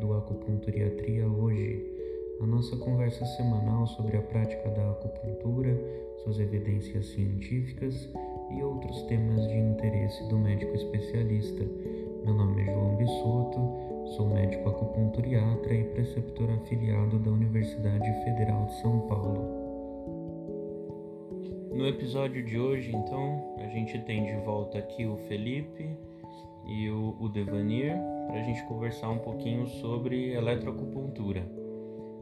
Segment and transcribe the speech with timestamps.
[0.00, 1.84] do Acupunturiatria hoje,
[2.40, 5.78] a nossa conversa semanal sobre a prática da acupuntura,
[6.24, 8.08] suas evidências científicas
[8.50, 11.64] e outros temas de interesse do médico especialista.
[12.24, 18.80] Meu nome é João Bissoto, sou médico acupunturiatra e preceptor afiliado da Universidade Federal de
[18.80, 19.60] São Paulo.
[21.74, 25.88] No episódio de hoje, então, a gente tem de volta aqui o Felipe
[26.66, 27.96] e o, o Devanir
[28.30, 31.44] para a gente conversar um pouquinho sobre eletroacupuntura.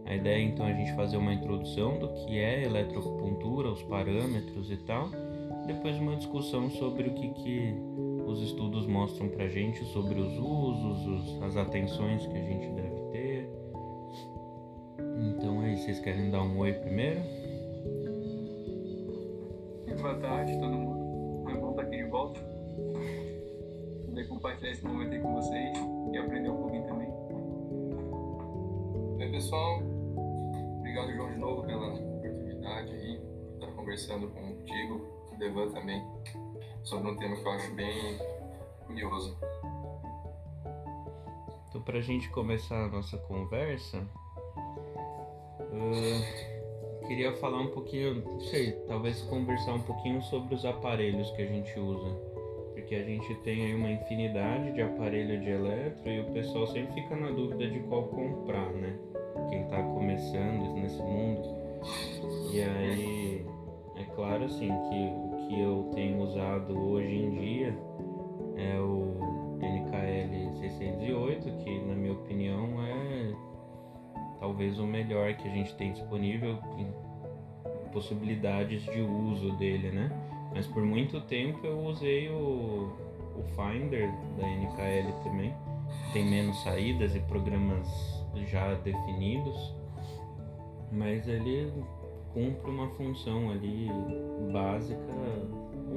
[0.07, 4.71] A ideia então é a gente fazer uma introdução do que é eletroacupuntura, os parâmetros
[4.71, 5.11] e tal,
[5.67, 7.75] depois uma discussão sobre o que, que
[8.27, 12.69] os estudos mostram para a gente sobre os usos, os, as atenções que a gente
[12.69, 13.51] deve ter.
[15.37, 17.21] Então aí, vocês querem dar um oi primeiro?
[35.39, 36.05] Devan também,
[36.85, 38.19] sobre um tema que eu acho bem
[38.87, 39.37] curioso.
[41.69, 44.03] Então, para a gente começar a nossa conversa,
[47.07, 51.47] queria falar um pouquinho, não sei, talvez conversar um pouquinho sobre os aparelhos que a
[51.47, 52.11] gente usa.
[52.75, 56.95] Porque a gente tem aí uma infinidade de aparelho de eletro e o pessoal sempre
[56.95, 58.97] fica na dúvida de qual comprar, né?
[59.51, 61.59] Quem está começando nesse mundo.
[62.53, 63.47] E aí,
[63.97, 67.79] é claro assim que que eu tenho usado hoje em dia
[68.57, 69.19] é o
[69.59, 73.35] NKL 608, que na minha opinião é
[74.39, 76.59] talvez o melhor que a gente tem disponível
[77.93, 80.11] possibilidades de uso dele, né?
[80.53, 82.93] Mas por muito tempo eu usei o,
[83.37, 85.55] o Finder da NKL também,
[86.13, 87.89] tem menos saídas e programas
[88.47, 89.75] já definidos,
[90.93, 91.73] mas ele
[92.33, 93.89] cumpre uma função ali
[94.53, 94.99] básica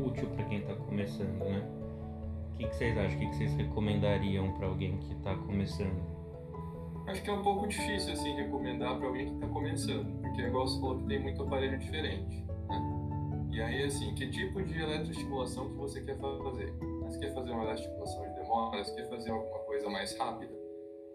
[0.05, 1.63] útil para quem está começando, né?
[2.53, 3.17] O que, que vocês acham?
[3.17, 6.21] O que, que vocês recomendariam para alguém que está começando?
[7.07, 10.67] Acho que é um pouco difícil assim recomendar para alguém que está começando, porque igual
[10.67, 12.45] você falou que tem muito aparelho diferente.
[12.69, 13.47] Né?
[13.51, 16.73] E aí, assim, que tipo de eletroestimulação que você quer fazer?
[17.03, 18.83] Você quer fazer uma eletroestimulação de demora?
[18.83, 20.53] Você quer fazer alguma coisa mais rápida?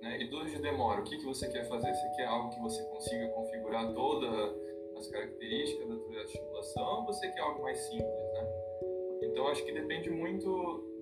[0.03, 0.21] Né?
[0.21, 1.95] E dores de demora, o que, que você quer fazer?
[1.95, 4.55] Você quer algo que você consiga configurar todas
[4.97, 8.49] as características da tua estimulação ou você quer algo mais simples, né?
[9.23, 10.47] Então, acho que depende muito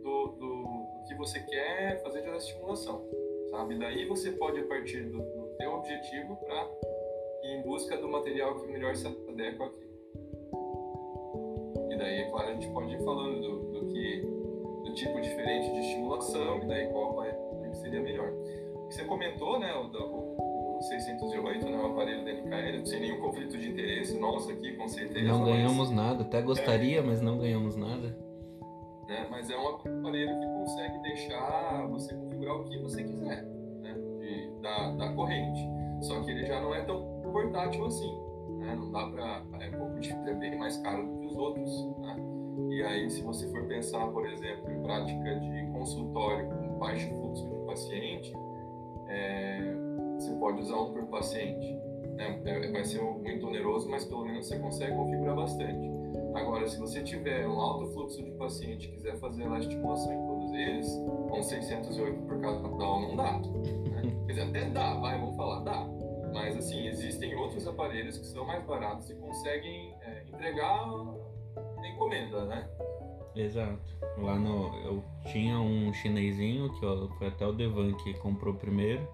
[0.02, 3.04] do, do, do que você quer fazer de estimulação
[3.54, 3.78] sabe?
[3.78, 6.68] Daí você pode, a partir do, do teu objetivo, para
[7.44, 9.84] ir em busca do material que melhor se adequa aqui.
[11.90, 14.20] E daí, é claro, a gente pode ir falando do, do que,
[14.84, 17.32] do tipo diferente de estimulação, e daí qual vai,
[17.74, 18.32] seria melhor.
[18.90, 23.56] Você comentou, né, o, o, o 608, né, o aparelho da NKL, sem nenhum conflito
[23.56, 25.26] de interesse, nossa, aqui com certeza.
[25.26, 25.96] Não ganhamos mas...
[25.96, 27.02] nada, até gostaria, é.
[27.02, 28.16] mas não ganhamos nada.
[29.08, 29.26] Né?
[29.30, 33.44] Mas é um aparelho que consegue deixar você configurar o que você quiser
[33.80, 33.94] né?
[34.20, 35.60] De, da, da corrente.
[36.00, 38.18] Só que ele já não é tão portátil assim.
[38.58, 38.74] Né?
[38.74, 39.42] Não dá para.
[39.60, 41.86] É, um pouco, é bem mais caro do que os outros.
[41.98, 42.16] Né?
[42.70, 47.48] E aí, se você for pensar, por exemplo, em prática de consultório com baixo fluxo
[47.48, 48.32] de paciente,
[49.08, 49.74] é,
[50.24, 51.74] você pode usar um por paciente.
[52.16, 52.40] Né?
[52.44, 55.92] É, vai ser muito oneroso, mas pelo menos você consegue configurar bastante.
[56.34, 60.26] Agora, se você tiver um alto fluxo de paciente e quiser fazer a estimulação em
[60.26, 60.88] todos eles,
[61.28, 63.38] com 608 por cada um não dá.
[63.38, 64.02] Né?
[64.26, 65.86] Quer dizer, até dá, vai, vamos falar, dá.
[66.32, 72.44] Mas, assim, existem outros aparelhos que são mais baratos e conseguem é, entregar a encomenda,
[72.46, 72.68] né?
[73.36, 73.80] Exato.
[74.18, 74.74] Lá no.
[74.84, 79.06] Eu tinha um chinesinho que ó, foi até o Devan que comprou primeiro.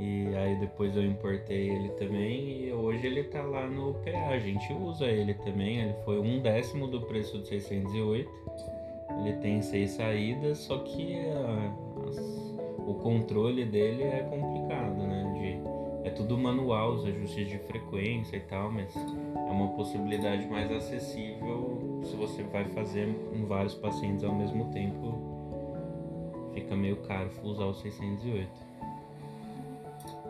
[0.00, 4.30] E aí depois eu importei ele também e hoje ele tá lá no PA.
[4.30, 5.82] A gente usa ele também.
[5.82, 8.30] Ele foi um décimo do preço de 608.
[9.18, 11.74] Ele tem seis saídas, só que a,
[12.78, 15.34] o controle dele é complicado, né?
[16.02, 20.72] De, é tudo manual, os ajustes de frequência e tal, mas é uma possibilidade mais
[20.72, 25.12] acessível se você vai fazer em vários pacientes ao mesmo tempo.
[26.54, 28.69] Fica meio caro usar o 608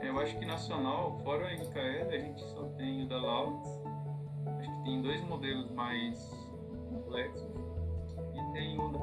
[0.03, 3.81] eu acho que nacional, fora o NKL, a gente só tem o da Lauts.
[4.59, 6.19] Acho que tem dois modelos mais
[6.89, 7.49] complexos.
[8.35, 8.99] E tem da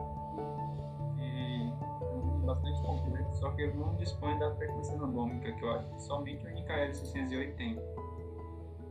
[1.15, 5.87] que é bastante complexo, só que ele não dispõe da frequência randômica, que eu acho
[5.89, 7.79] que somente o 608 tem.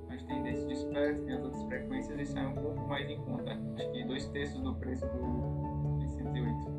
[0.09, 3.53] Mas tem desse disperso, tem as outras frequências e sai um pouco mais em conta.
[3.77, 6.77] Acho que dois terços do preço do 608.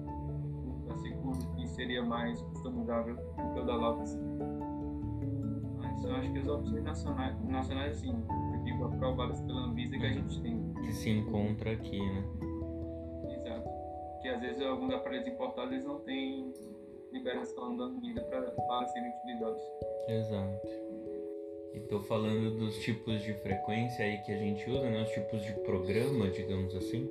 [1.02, 4.18] seguro e seria mais customizável do que o da Lotus.
[6.04, 8.10] Eu acho que as opções nacionais, nacionais assim,
[8.54, 10.74] eu digo aprovadas pela Anvisa que a gente tem.
[10.74, 12.24] Que se encontra aqui, né?
[13.36, 13.70] Exato.
[14.22, 16.54] Que às vezes alguns aparelhos importados eles não têm
[17.12, 19.62] liberação da Anvisa para serem utilizados.
[20.08, 20.68] Exato.
[21.74, 25.04] E tô falando dos tipos de frequência aí que a gente usa, né?
[25.04, 27.10] Os tipos de programa, digamos assim.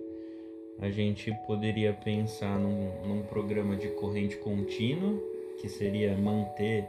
[0.78, 5.18] A gente poderia pensar num, num programa de corrente contínua,
[5.60, 6.88] que seria manter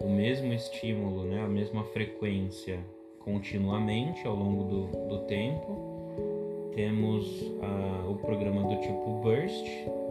[0.00, 1.42] o mesmo estímulo, né?
[1.42, 2.78] A mesma frequência
[3.20, 6.70] continuamente ao longo do, do tempo.
[6.74, 9.64] Temos uh, o programa do tipo burst,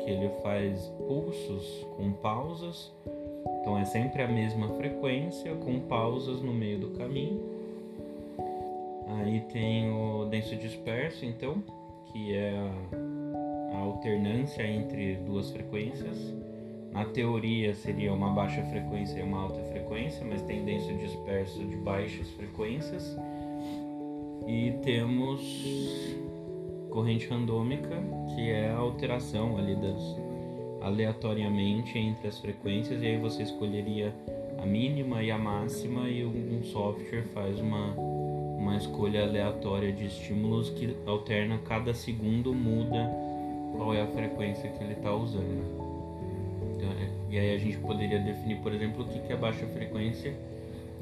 [0.04, 2.92] que ele faz pulsos com pausas
[3.68, 7.42] então é sempre a mesma frequência com pausas no meio do caminho.
[9.10, 11.62] Aí tem o denso disperso, então,
[12.06, 16.34] que é a, a alternância entre duas frequências.
[16.94, 19.77] Na teoria seria uma baixa frequência e uma alta frequência,
[20.26, 23.18] mas tem denso disperso de baixas frequências.
[24.46, 25.42] E temos
[26.90, 27.96] corrente randômica,
[28.34, 30.18] que é a alteração ali das,
[30.82, 34.14] aleatoriamente entre as frequências e aí você escolheria
[34.58, 40.70] a mínima e a máxima e um software faz uma, uma escolha aleatória de estímulos
[40.72, 43.10] que alterna cada segundo muda
[43.76, 45.87] qual é a frequência que ele está usando.
[47.30, 50.34] E aí a gente poderia definir, por exemplo, o que, é baixa frequência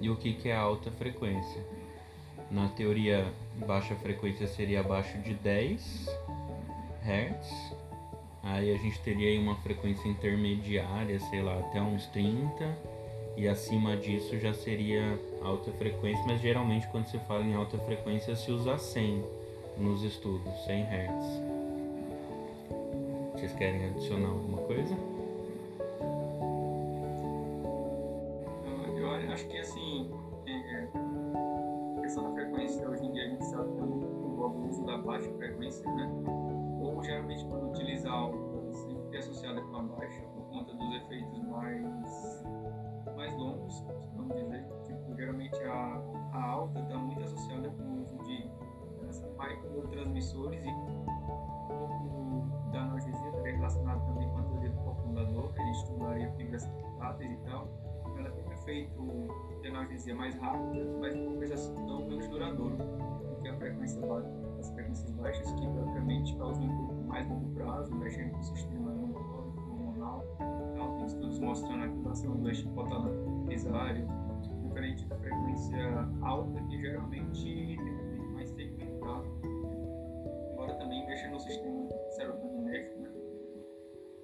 [0.02, 1.64] e o que, é alta frequência.
[2.50, 3.26] Na teoria,
[3.66, 6.08] baixa frequência seria abaixo de 10
[7.04, 7.76] Hz
[8.46, 12.78] Aí a gente teria uma frequência intermediária, sei lá, até uns 30
[13.36, 18.36] e acima disso já seria alta frequência, mas geralmente quando se fala em alta frequência
[18.36, 19.24] se usa 100
[19.80, 21.42] nos estudos, 100 Hz.
[23.34, 25.15] Vocês querem adicionar alguma coisa?
[50.26, 50.72] Microtransmissores e o
[52.72, 56.70] da analgesia estaria relacionado também com a teoria do fundador, que a gente estudaria fibras
[56.98, 57.70] táteis e tal.
[58.18, 59.04] Ela tem efeito
[59.62, 64.02] de analgesia mais rápida, mas em compensação menos duradouro do que a frequência
[64.60, 70.24] as frequências baixas, que praticamente causam um mais longo prazo, mexendo com o sistema hormonal.
[70.74, 74.08] Então, tem estudos mostrando a ativação do eixo hipotálamo-mesário,
[74.64, 79.26] diferente da frequência alta, que geralmente é mais segmentado,
[81.16, 83.10] mexa no sistema serotoninérgico, né?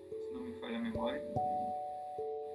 [0.10, 1.24] se não me falha a memória.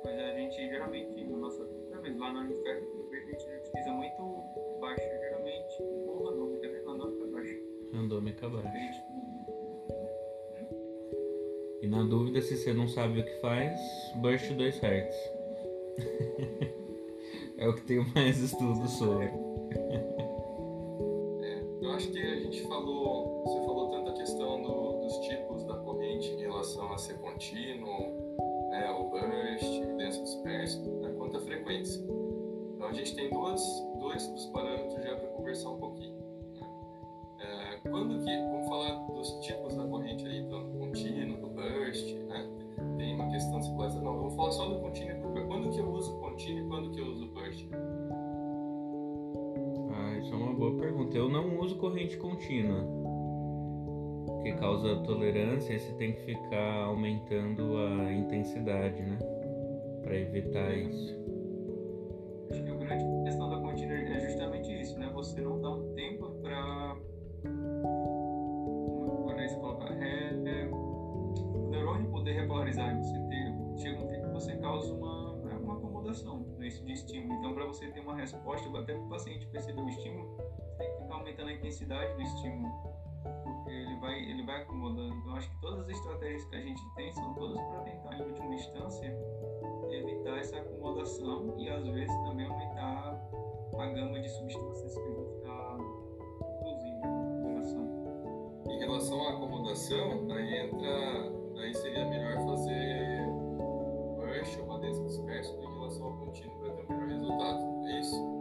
[0.05, 4.45] Mas a gente geralmente, na nossa, lá no Unifed, a gente utiliza muito
[4.79, 6.83] baixa, geralmente, ou randômica, né?
[6.87, 7.57] Randômica baixa.
[7.93, 9.05] Randômica baixa.
[11.81, 13.81] E na dúvida, se você não sabe o que faz,
[14.17, 15.33] burst 2 Hz.
[17.57, 19.46] é o que tem mais estudos sobre.
[60.37, 61.17] Evitar isso.
[62.51, 65.11] Acho que a grande questão da contínua é justamente isso, né?
[65.15, 66.97] Você não dá um tempo para
[69.25, 74.33] quando eles colocam é, é, o neurônio poder regularizar você ter chega um tempo que
[74.33, 77.35] você causa uma né, uma acomodação nesse de estímulo.
[77.39, 80.91] Então, para você ter uma resposta, até para o paciente perceber o estímulo, você tem
[80.91, 82.69] que ficar aumentando a intensidade do estímulo,
[83.67, 85.15] ele vai ele vai acomodando.
[85.15, 88.23] Então, acho que todas as estratégias que a gente tem são todas para tentar, em
[88.23, 89.17] última instância,
[89.91, 93.21] evitar essa acomodação e às vezes também aumentar
[93.79, 95.77] a gama de substâncias que a gente está
[96.61, 98.63] produzindo em relação.
[98.69, 103.27] Em relação à acomodação, aí entra, aí seria melhor fazer
[104.17, 107.87] burst ou uma densa disperso em relação ao contínuo para ter um melhor resultado.
[107.87, 108.37] É isso?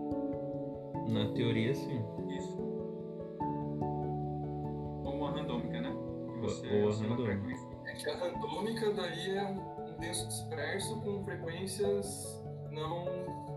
[1.08, 2.04] Na teoria, sim.
[2.30, 2.58] Isso.
[5.04, 5.96] Ou uma randômica, né?
[6.34, 7.76] Que você Ou a randômica.
[7.86, 9.75] É que a randômica daí é um
[10.06, 13.06] denso disperso com frequências não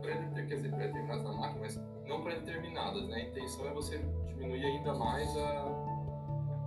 [0.00, 3.16] pré-determinadas, na máquina, mas não pré-determinadas, né?
[3.16, 5.66] A intenção é você diminuir ainda mais a,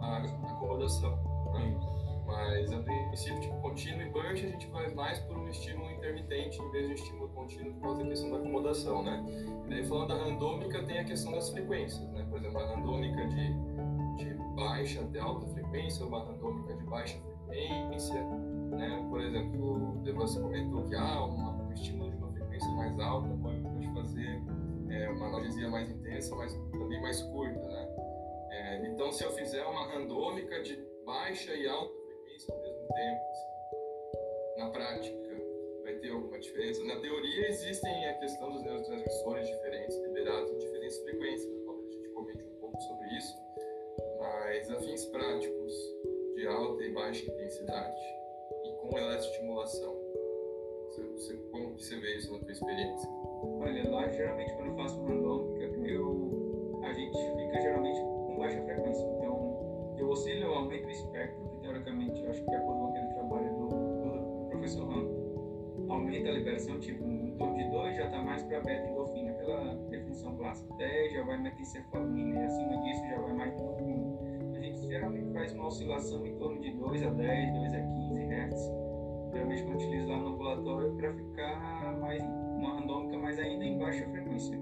[0.02, 0.18] a
[0.50, 1.16] acomodação,
[1.54, 1.80] né?
[2.28, 6.62] Mas a princípio, tipo, contínuo e burst, a gente vai mais por um estímulo intermitente
[6.62, 9.26] em vez de um estímulo contínuo por causa da questão da acomodação, né?
[9.66, 12.26] E daí falando da randômica, tem a questão das frequências, né?
[12.30, 13.54] Por exemplo, a randômica de,
[14.18, 18.26] de baixa até alta frequência, uma randômica de baixa frequência,
[18.76, 19.06] né?
[19.10, 23.62] Por exemplo, você comentou que ah, uma, um estímulo de uma frequência mais alta pode
[23.94, 24.42] fazer
[24.90, 27.96] é, uma analgesia mais intensa, mas também mais curta, né?
[28.52, 33.22] É, então, se eu fizer uma randômica de baixa e alta frequência ao mesmo tempo,
[33.32, 35.18] assim, na prática,
[35.84, 36.84] vai ter alguma diferença?
[36.84, 42.10] Na teoria, existem a questão dos neurotransmissores diferentes, liberados em diferentes frequências, talvez a gente
[42.10, 43.38] comente um pouco sobre isso,
[44.20, 45.74] mas a fins práticos
[46.36, 48.21] de alta e baixa intensidade
[48.64, 49.96] e com eletroestimulação,
[50.92, 53.10] você, você, como você vê isso na tua experiência?
[53.60, 59.06] Olha, lá geralmente quando eu faço randômica, eu, a gente fica geralmente com baixa frequência.
[59.18, 63.56] Então, eu oscilo, aumento o espectro, que teoricamente eu acho que é com aquele trabalho
[63.56, 65.22] do, do professor Ram,
[65.90, 70.36] aumenta a liberação, tipo, em torno de 2 já está mais para beta-endorfina, pela definição
[70.36, 70.74] clássica.
[70.76, 74.20] 10 já vai metencefalina, e acima disso já vai mais endorfina.
[74.56, 78.01] A gente geralmente faz uma oscilação em torno de 2 a 10, 2 a 15
[78.32, 78.72] Hz.
[79.34, 84.06] Geralmente quando utilizo lá no ambulatório para ficar mais uma randômica, mas ainda em baixa
[84.10, 84.60] frequência,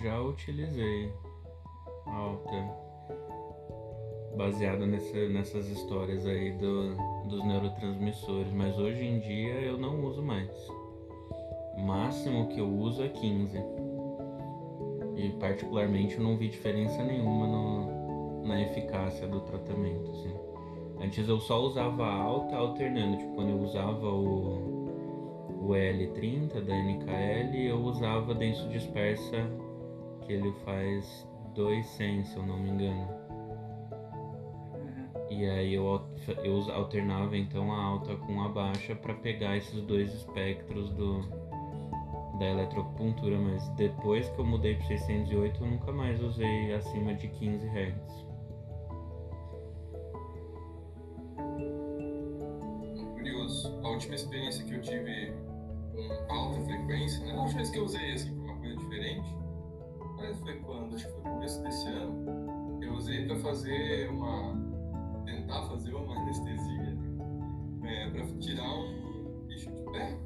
[0.00, 1.12] Já utilizei
[2.06, 2.82] alta
[4.36, 6.96] baseada nessa, nessas histórias aí do,
[7.28, 10.50] dos neurotransmissores, mas hoje em dia eu não uso mais.
[11.76, 13.58] O máximo que eu uso é 15.
[15.16, 20.10] E particularmente eu não vi diferença nenhuma no, na eficácia do tratamento.
[20.10, 20.34] Assim.
[21.00, 24.72] Antes eu só usava alta alternando, tipo quando eu usava o,
[25.60, 29.36] o L30 da NKL, eu usava denso dispersa,
[30.22, 33.08] que ele faz 200 se eu não me engano.
[35.30, 35.84] E aí eu,
[36.44, 41.22] eu alternava então a alta com a baixa para pegar esses dois espectros do,
[42.38, 47.28] da eletroacupuntura, mas depois que eu mudei para 608 eu nunca mais usei acima de
[47.28, 48.32] 15 Hz.
[53.82, 55.32] a última experiência que eu tive
[56.28, 57.32] com alta frequência, né?
[57.32, 58.41] A última vez que eu usei assim
[60.22, 60.94] mas foi quando?
[60.94, 62.80] Acho que foi começo desse ano.
[62.82, 64.54] Eu usei para fazer uma.
[65.26, 66.96] tentar fazer uma anestesia
[67.84, 70.16] é, para tirar um bicho de pé.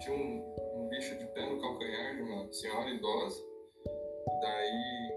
[0.00, 3.42] Tinha um, um bicho de pé no calcanhar de uma senhora idosa.
[4.40, 5.12] Daí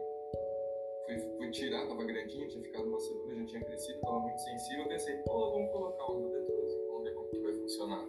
[1.06, 4.84] fui, fui tirar, tava grandinho, tinha ficado uma semana, já tinha crescido, tava muito sensível.
[4.84, 8.06] Eu pensei, pô, vamos colocar um detetor, vamos ver como que vai funcionar.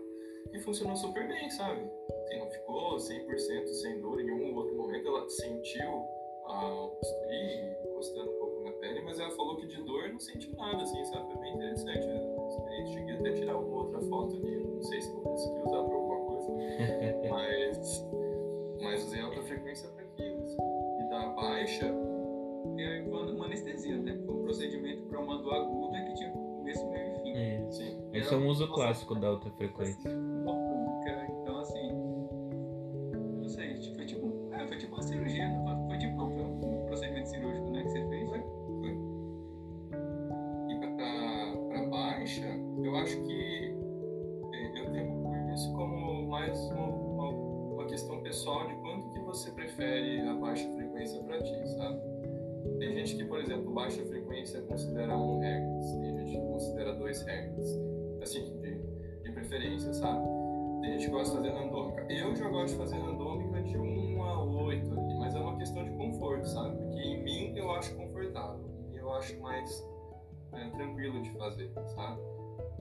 [0.53, 1.81] E funcionou super bem, sabe?
[2.29, 5.09] Assim, não ficou 100% sem dor em um ou outro momento.
[5.09, 6.05] Ela sentiu
[6.45, 10.53] a bisturi encostando um pouco na pele, mas ela falou que de dor não sentiu
[10.57, 11.33] nada, assim, sabe?
[11.33, 12.95] Foi bem interessante a experiência.
[12.95, 15.95] Cheguei até a tirar uma outra foto ali, não sei se vou conseguir usar pra
[15.95, 16.49] alguma coisa,
[17.31, 18.07] mas,
[18.83, 20.45] mas usei alta frequência para aquilo.
[20.45, 20.59] Assim.
[21.01, 24.19] E da baixa, é uma anestesia, né?
[24.27, 27.71] Foi um procedimento para uma dor aguda que tinha começo, meio e fim.
[27.71, 28.11] Sim.
[28.13, 30.11] Esse é um uso clássico da alta frequência.
[54.69, 57.81] Considera 1 Hz, tem gente que considera 2 Hz,
[58.23, 60.27] assim, de, de preferência, sabe?
[60.81, 62.07] Tem gente que gosta de fazer randômica.
[62.13, 65.85] Eu já gosto de fazer randômica de 1 a 8 ali, mas é uma questão
[65.85, 66.77] de conforto, sabe?
[66.77, 69.87] Porque em mim eu acho confortável, em mim eu acho mais
[70.53, 72.21] é, tranquilo de fazer, sabe?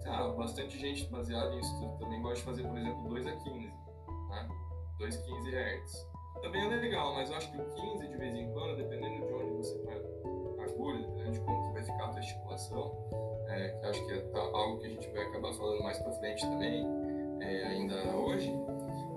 [0.06, 4.48] Ah, bastante gente baseada nisso também gosta de fazer, por exemplo, 2 a 15, né?
[5.00, 8.51] 2 15 Hz também é legal, mas eu acho que o 15 de vez em
[8.53, 10.00] quando, dependendo de onde você vai
[10.68, 12.92] agulha, dependendo de como que vai ficar a tua estimulação,
[13.48, 16.12] é, que acho que é tá, algo que a gente vai acabar falando mais para
[16.14, 16.86] frente também,
[17.40, 18.54] é, ainda hoje,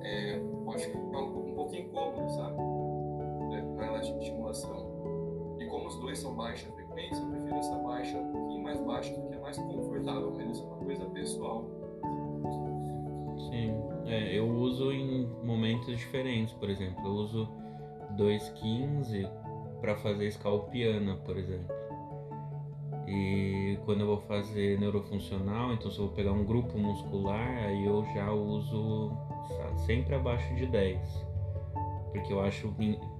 [0.02, 2.57] é, pode ficar um, um pouco incômodo, sabe?
[3.54, 5.57] É, com ela de estimulação.
[5.59, 9.12] E como os dois são baixa frequência, eu prefiro essa baixa um pouquinho mais baixa,
[9.12, 11.64] porque é mais confortável, isso é uma coisa pessoal.
[13.50, 13.75] Sim,
[14.07, 17.49] é, eu uso em momentos diferentes, por exemplo, eu uso
[18.16, 19.28] 2,15
[19.80, 21.75] para fazer escalpiana, por exemplo.
[23.06, 27.84] E quando eu vou fazer neurofuncional, então se eu vou pegar um grupo muscular, aí
[27.84, 29.10] eu já uso
[29.84, 31.26] sempre abaixo de 10.
[32.12, 32.75] Porque eu acho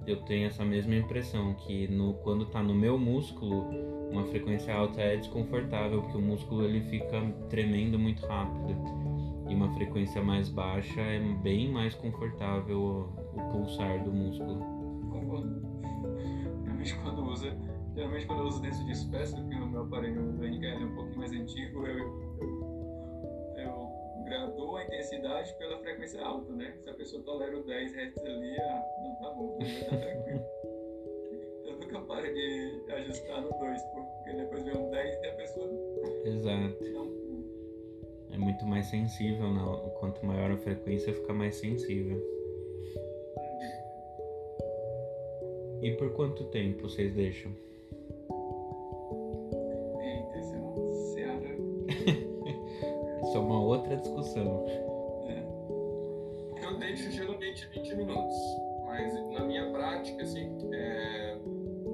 [0.05, 3.67] eu tenho essa mesma impressão que no quando tá no meu músculo,
[4.11, 8.75] uma frequência alta é desconfortável, porque o músculo ele fica tremendo muito rápido.
[9.49, 14.80] E uma frequência mais baixa é bem mais confortável o, o pulsar do músculo.
[17.95, 20.95] Geralmente quando eu uso desse de espécie, porque o meu aparelho do NKL é um
[20.95, 23.91] pouquinho mais antigo, eu, eu, eu
[24.23, 26.73] graduo a intensidade pela frequência alta, né?
[26.79, 29.57] Se a pessoa tolera o 10 Hz ali, ah, não tá bom,
[29.89, 30.41] tá tranquilo.
[31.65, 35.69] Eu nunca paro de ajustar no 2, porque depois vem um 10 e a pessoa.
[36.25, 36.83] Exato.
[36.91, 37.21] Não...
[38.33, 39.89] É muito mais sensível, não?
[39.99, 42.19] quanto maior a frequência, fica mais sensível.
[45.81, 47.51] E por quanto tempo vocês deixam?
[53.41, 54.65] Uma outra discussão.
[55.27, 56.65] É.
[56.65, 58.35] Eu deixo geralmente 20 minutos,
[58.85, 61.37] mas na minha prática, assim, é,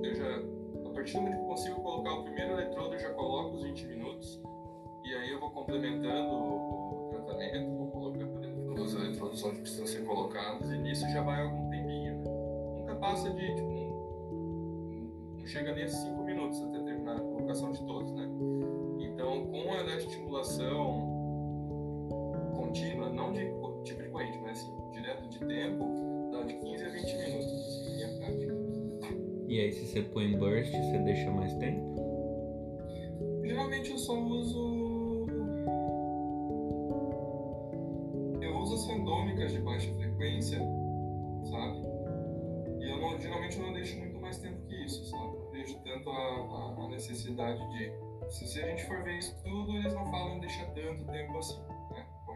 [0.03, 0.41] eu já,
[0.85, 3.87] a partir do momento que consigo colocar o primeiro eletrodo, eu já coloco os 20
[3.87, 4.41] minutos,
[5.05, 10.69] e aí eu vou complementando o, tratamento, vou colocando os eletrodos onde precisam ser colocados,
[10.71, 12.23] e nisso já vai algum tempinho, né?
[12.79, 13.88] Nunca passa de, tipo,
[15.39, 18.27] não chega nem a 5 minutos até terminar a colocação de todos, né?
[18.99, 21.16] Então, com a estimulação
[22.85, 23.45] não de
[23.83, 27.95] tipo de corrente, mas assim, direto de tempo, dá de 15 a 20 minutos assim,
[27.95, 28.53] minha prática.
[29.47, 31.95] E aí, se você põe burst, você deixa mais tempo?
[33.43, 35.25] Geralmente eu só uso.
[38.41, 40.59] Eu uso as randômicas de baixa frequência,
[41.49, 41.81] sabe?
[42.79, 45.37] E eu não, geralmente eu não deixo muito mais tempo que isso, sabe?
[45.37, 47.91] Não vejo tanto a, a, a necessidade de.
[48.29, 51.76] Se, se a gente for ver isso tudo, eles não falam deixar tanto tempo assim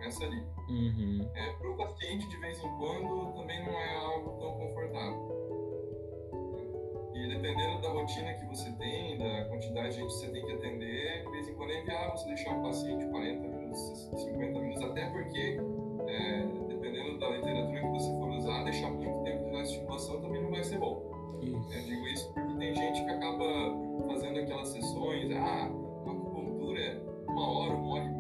[0.02, 0.44] começa ali.
[0.68, 1.30] Uhum.
[1.36, 5.42] É, para o paciente, de vez em quando, também não é algo tão confortável.
[7.14, 10.54] E dependendo da rotina que você tem, da quantidade de gente que você tem que
[10.54, 14.84] atender, de vez em quando é viável você deixar o paciente 40 minutos, 50 minutos,
[14.84, 15.60] até porque,
[16.08, 20.50] é, dependendo da literatura que você for usar, deixar muito tempo de estimulação também não
[20.50, 21.12] vai ser bom.
[21.42, 21.74] Isso.
[21.74, 23.46] Eu digo isso porque tem gente que acaba
[24.08, 25.70] fazendo aquelas sessões, ah,
[26.08, 28.11] a acupuntura é uma hora, uma hora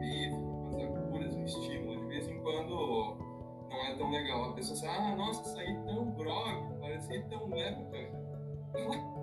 [3.91, 4.49] é tão legal.
[4.49, 7.85] A pessoa fala, ah, nossa, saí tão grog, parecia tão leve.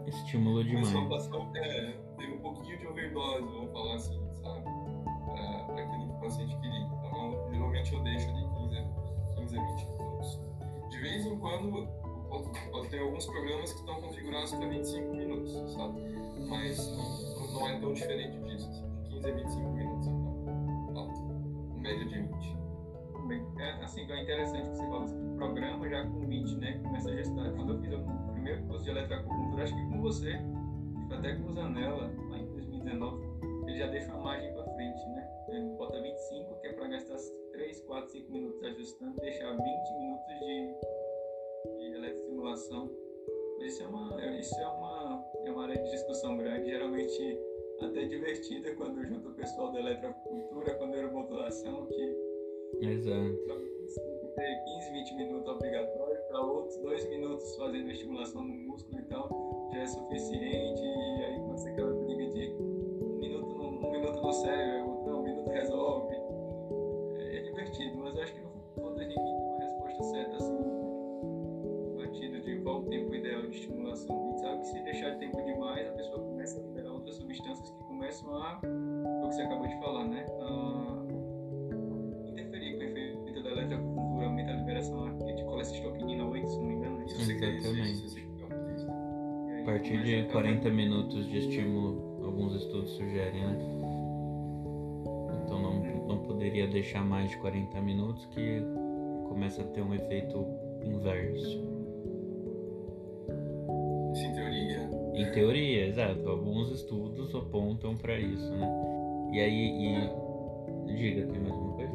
[0.07, 0.92] Estímulo demais.
[1.09, 4.62] Passou, é, teve um pouquinho de overdose, vamos falar assim, sabe?
[5.66, 6.81] Para aquilo que o paciente queria.
[6.81, 10.40] Então, geralmente eu deixo de 15 a, 15 a 20 minutos.
[10.90, 11.88] De vez em quando,
[12.90, 16.00] ter alguns programas que estão configurados para 25 minutos, sabe?
[16.48, 20.07] Mas não, não é tão diferente disso, assim, de 15 a 25 minutos.
[20.90, 21.28] Então
[21.81, 22.67] média de 20.
[23.29, 26.81] Bem, é, assim, é interessante que você fala assim, programa já com 20, né?
[26.83, 27.53] Começa a gestar.
[27.53, 30.33] Quando eu fiz o primeiro curso de eletroacupuntura, acho que com você,
[31.11, 33.27] até com o Zanella, lá em 2019,
[33.67, 35.29] ele já deixa uma margem para frente, né?
[35.49, 37.19] Ele bota 25, que é para gastar
[37.53, 40.75] 3, 4, 5 minutos ajustando, deixar 20 minutos de,
[41.81, 42.91] de eletroestimulação.
[43.61, 46.71] Isso é uma, isso é uma, é uma área de discussão grande.
[46.71, 47.38] Geralmente
[47.83, 52.28] até divertida quando junto o pessoal da eletrocultura, quando era modulação, que
[52.81, 53.37] Exato.
[54.37, 59.68] ter 15, 20 minutos obrigatório, para outros 2 minutos fazendo estimulação no músculo e tal,
[59.72, 64.33] já é suficiente, e aí quando você aquela briga de um minuto um minuto no
[64.33, 64.78] cérebro,
[89.79, 93.59] partir de 40 minutos de estímulo, alguns estudos sugerem, né?
[95.45, 98.61] Então não, não poderia deixar mais de 40 minutos que
[99.29, 100.45] começa a ter um efeito
[100.85, 101.62] inverso.
[104.12, 104.91] Isso em teoria?
[105.14, 106.29] Em teoria, exato.
[106.29, 108.69] Alguns estudos apontam para isso, né?
[109.33, 109.95] E aí,
[110.88, 110.93] e...
[110.93, 111.93] diga, tem mais uma coisa?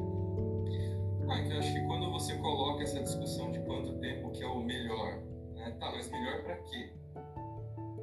[1.27, 4.47] Ah, então eu acho que quando você coloca essa discussão de quanto tempo que é
[4.47, 5.21] o melhor,
[5.53, 5.75] né?
[5.81, 7.02] Tá, mas melhor para quê?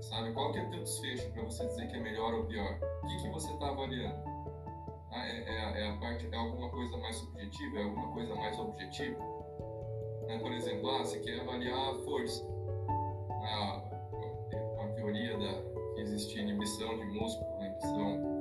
[0.02, 0.32] Sabe?
[0.32, 2.78] Qual que é o teu desfecho para você dizer que é melhor ou pior?
[3.02, 4.18] O que, que você está avaliando?
[5.12, 7.78] Ah, é, é, é, a parte, é alguma coisa mais subjetiva?
[7.78, 9.18] É alguma coisa mais objetiva?
[10.26, 10.38] Né?
[10.38, 12.46] Por exemplo, ah, você quer avaliar a força.
[13.42, 13.82] Ah,
[14.80, 18.40] a teoria da, que existe inibição de músculo, inibição.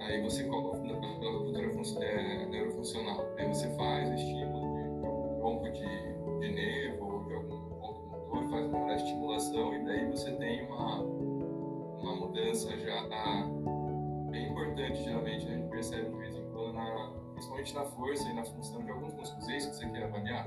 [0.00, 3.24] Aí você coloca cultura é, neurofuncional.
[3.38, 7.03] Aí você faz estímulo de, de tronco de, de nervo
[10.14, 13.02] você tem uma, uma mudança já
[14.30, 18.32] bem importante, geralmente, a gente percebe de vez em quando, na, principalmente na força e
[18.32, 19.48] na função de alguns músculos.
[19.48, 20.46] É isso que você quer avaliar?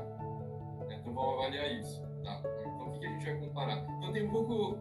[0.90, 2.02] Então vamos avaliar isso.
[2.24, 2.42] Tá?
[2.62, 3.86] Então o que a gente vai comparar?
[3.98, 4.80] Então tem um pouco.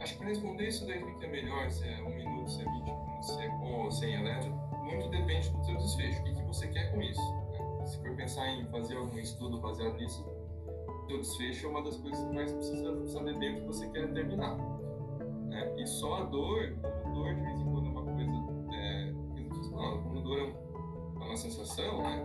[0.00, 2.84] Acho que para responder isso daí é melhor, se é um minuto, se é 20
[2.84, 4.50] minutos, se é com ou sem elétron,
[4.82, 6.20] muito depende do seu desfecho.
[6.20, 7.34] O que, que você quer com isso?
[7.52, 7.86] Né?
[7.86, 10.26] Se for pensar em fazer algum estudo baseado nisso,
[11.06, 14.12] seu desfecho é uma das coisas que mais precisa saber bem o que você quer
[14.12, 14.56] terminar.
[15.48, 15.74] Né?
[15.78, 18.30] E só a dor, como dor de vez em quando é uma coisa.
[18.72, 19.12] É,
[19.74, 22.22] como dor é uma sensação, né?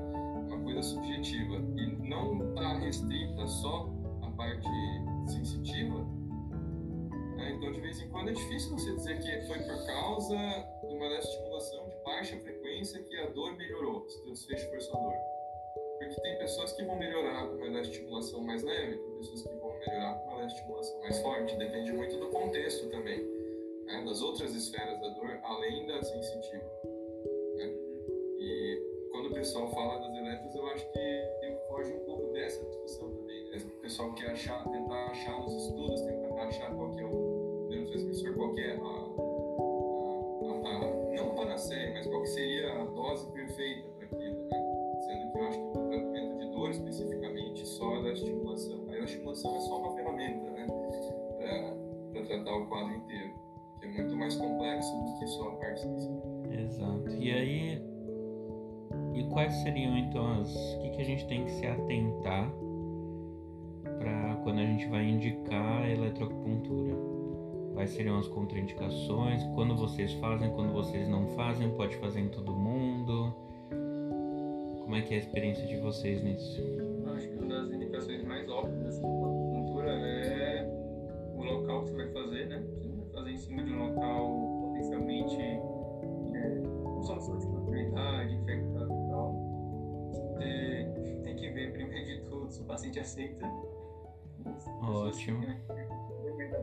[0.47, 3.89] uma coisa subjetiva e não está restrita só
[4.21, 4.67] à parte
[5.27, 6.05] sensitiva,
[7.35, 7.53] né?
[7.55, 10.35] então de vez em quando é difícil você dizer que foi por causa
[10.87, 14.93] de uma estimulação de baixa frequência que a dor melhorou, se o desfecho for só
[14.99, 15.38] dor.
[15.99, 19.77] Porque tem pessoas que vão melhorar com uma estimulação mais leve, tem pessoas que vão
[19.79, 23.19] melhorar com uma estimulação mais forte, depende muito do contexto também,
[23.85, 24.03] né?
[24.05, 26.63] das outras esferas da dor, além da sensitiva.
[27.57, 27.73] Né?
[28.39, 31.29] E quando o pessoal fala das elétricas, eu acho que
[31.69, 33.49] foge um pouco dessa discussão também.
[33.51, 33.57] Né?
[33.57, 38.57] O pessoal quer achar, tentar achar nos estudos, tentar achar qual é o neurotransmissor, qual
[38.57, 39.08] é a,
[49.39, 50.67] É só uma ferramenta, né?
[52.11, 53.33] Para tratar o quadro inteiro,
[53.79, 55.87] que é muito mais complexo do que só a parte.
[56.51, 57.09] Exato.
[57.17, 57.81] E aí,
[59.13, 60.53] e quais seriam então as.
[60.75, 62.51] O que, que a gente tem que se atentar
[63.97, 66.97] para quando a gente vai indicar a eletroacupuntura?
[67.75, 69.41] Quais seriam as contraindicações?
[69.55, 71.69] Quando vocês fazem, quando vocês não fazem?
[71.77, 73.33] Pode fazer em todo mundo?
[74.81, 76.78] Como é que é a experiência de vocês nisso?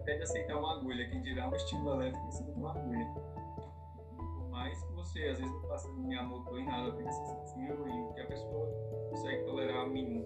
[0.06, 3.06] Até de aceitar uma agulha, quem dirá um estímulo elétrico em cima de uma agulha.
[4.16, 8.14] Por mais que você, às vezes, não faça nem anotou em nada, apenas sentiu e
[8.14, 8.68] que a pessoa
[9.10, 10.24] consegue tolerar mínimo.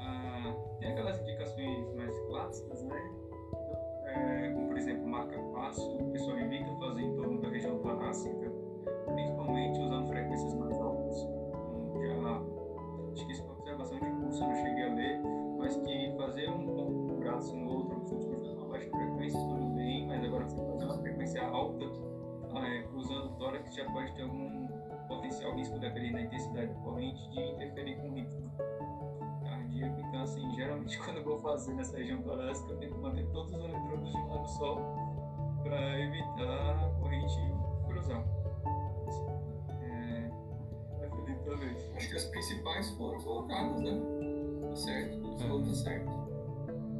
[0.00, 2.96] Ah, tem aquelas indicações mais clássicas, né?
[4.06, 8.50] É, como, por exemplo, marca passo, o pessoal evita fazer em torno da região torácica,
[9.12, 10.78] principalmente usando frequências mais
[13.18, 15.20] acho que isso é uma observação de curso, eu não cheguei a ler,
[15.58, 19.74] mas que fazer um ponto no braço no outro, você utiliza uma baixa frequência, tudo
[19.74, 21.84] bem, mas agora você fazer uma frequência alta,
[22.56, 24.66] é, cruzando o tórax, já pode ter algum
[25.06, 28.50] potencial risco, dependendo da intensidade da corrente, de interferir com o ritmo
[29.42, 30.00] cardíaco.
[30.00, 33.64] Então, assim, geralmente quando eu vou fazer nessa região torácica, eu tento manter todos os
[33.64, 34.74] eletrodos de um lado só,
[35.62, 37.36] para evitar a corrente
[37.86, 38.24] cruzar.
[41.96, 44.00] Acho que as principais foram colocadas, né?
[44.62, 46.17] Tá certo, tudo tá certo.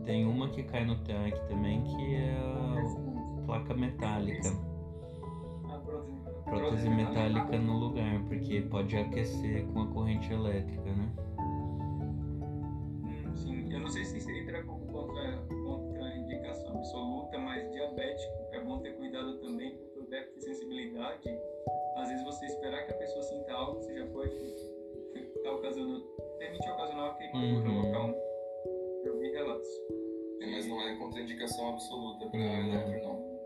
[0.09, 4.49] Tem uma que cai no tanque também, que é a placa metálica.
[6.47, 11.13] Prótese metálica no lugar, porque pode aquecer com a corrente elétrica, né?
[13.05, 18.33] Hum, sim, eu não sei se isso entra como contra, contra indicação absoluta, mas diabético
[18.53, 21.39] é bom ter cuidado também, porque o déficit de sensibilidade
[21.97, 24.33] às vezes você esperar que a pessoa sinta algo, você já pode
[25.37, 26.01] estar ocasionando,
[26.39, 27.83] permite ocasionar queimadura uhum.
[27.83, 28.09] local.
[28.09, 28.28] Eu
[30.41, 33.39] É, mas não é contraindicação absoluta para eletro, não.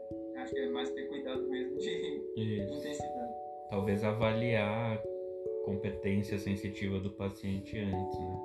[0.42, 1.90] Acho que é mais ter cuidado mesmo de
[2.36, 2.74] Isso.
[2.74, 3.32] intensidade.
[3.70, 8.38] Talvez avaliar a competência sensitiva do paciente antes, né?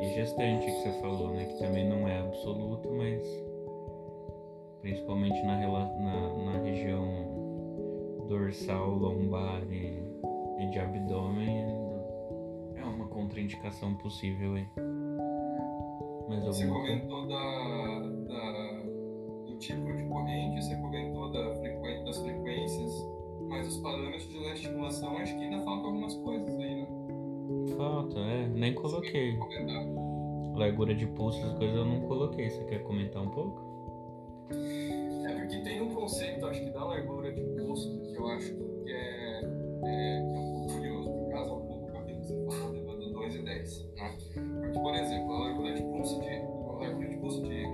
[0.00, 1.44] E gestante que você falou, né?
[1.46, 3.44] Que também não é absoluto, mas
[4.80, 10.02] principalmente na, na, na região dorsal, lombar e,
[10.58, 11.64] e de abdômen,
[13.34, 14.66] contraindicação possível aí.
[16.28, 18.82] Mais Você alguma comentou da, da-
[19.46, 22.90] do tipo de corrente, você comentou da frequen- das frequências,
[23.48, 26.88] mas os parâmetros de estimulação acho que ainda faltam algumas coisas aí, né?
[27.76, 29.36] Falta, é, nem coloquei.
[30.54, 32.48] Largura de pulso, essas coisas eu não coloquei.
[32.48, 33.60] Você quer comentar um pouco?
[35.26, 38.92] É porque tem um conceito, acho que da largura de pulso, que eu acho que
[38.92, 39.40] é,
[39.86, 40.33] é,
[43.64, 43.94] 2 10.
[43.94, 44.16] Né?
[44.60, 47.64] Porque, por exemplo, a largura de pulso de, de,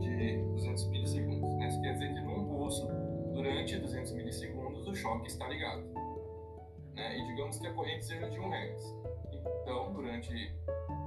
[0.00, 1.54] de, de 200 milissegundos.
[1.54, 1.68] Né?
[1.68, 2.88] Isso quer dizer que num pulso,
[3.32, 5.82] durante 200 milissegundos, o choque está ligado.
[6.94, 7.18] Né?
[7.18, 8.96] E digamos que a corrente seja de 1 Hz.
[9.62, 10.34] Então, durante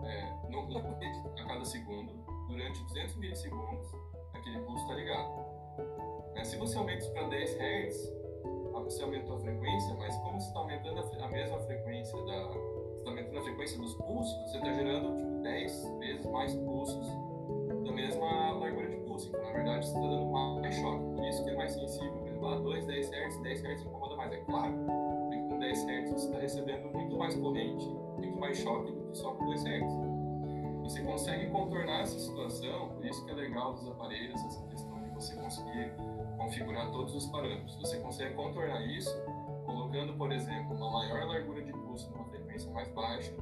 [0.05, 2.13] é, no, a cada segundo,
[2.47, 3.87] durante 200 milissegundos,
[4.33, 5.45] aquele pulso está ligado.
[6.33, 6.43] Né?
[6.45, 8.21] Se você aumenta isso para 10 Hz,
[8.83, 12.70] você aumentou a frequência, mas como você está aumentando a, a mesma frequência da.
[13.05, 17.07] Aumentando a frequência dos pulsos, você está gerando tipo, 10 vezes mais pulsos
[17.83, 19.27] da mesma largura de pulso.
[19.29, 21.15] Então, na verdade, você está dando mais choque.
[21.15, 22.13] Por isso que é mais sensível.
[22.13, 24.31] Por exemplo, ah, 2, 10 Hz, 10 Hz incomoda mais.
[24.31, 24.73] É claro,
[25.23, 27.85] porque com 10 Hz você está recebendo muito mais corrente,
[28.17, 30.11] muito mais choque do que só com 2 Hz.
[30.83, 35.09] Você consegue contornar essa situação, por isso que é legal dos aparelhos, essa questão de
[35.11, 35.93] você conseguir
[36.37, 37.75] configurar todos os parâmetros.
[37.77, 39.15] Você consegue contornar isso
[39.65, 42.25] colocando, por exemplo, uma maior largura de pulso numa
[42.61, 43.33] frequência mais baixa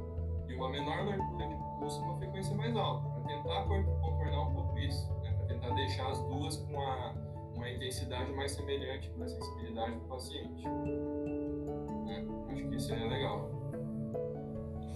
[0.48, 4.80] e uma menor largura de pulso numa frequência mais alta, para tentar contornar um pouco
[4.80, 5.32] isso, né?
[5.34, 7.14] para tentar deixar as duas com uma,
[7.56, 10.64] uma intensidade mais semelhante para a sensibilidade do paciente.
[12.06, 12.26] né?
[12.52, 13.50] Acho que isso é legal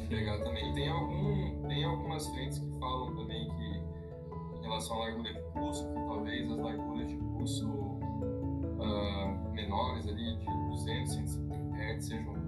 [0.10, 0.74] pegar também.
[0.74, 5.88] Tem, algum, tem algumas frentes que falam também que, em relação à largura de pulso,
[5.88, 8.00] que talvez as larguras de pulso
[8.80, 12.43] ah, menores ali, de 200, 150 Hz, sejam,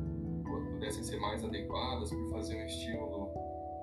[0.86, 3.34] pudessem ser mais adequadas por fazer um estímulo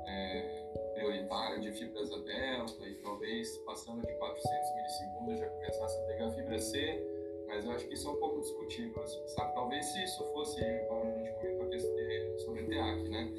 [0.07, 6.07] é, prioritário de fibras A delta e talvez passando de 400 milissegundos já começasse a
[6.07, 9.53] pegar fibra C, mas eu acho que isso é um pouco discutível, assim, sabe?
[9.53, 13.33] Talvez se isso fosse, como a gente comentou aqui sobre TEAC, né?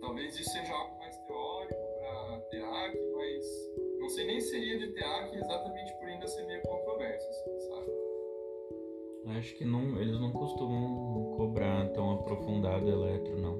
[0.00, 3.44] Talvez isso seja algo mais teórico para TEAC, mas
[3.98, 6.62] não sei nem se seria de TEAC exatamente por ainda ser meio
[9.36, 13.58] Acho que não, eles não costumam cobrar tão aprofundado eletro, não.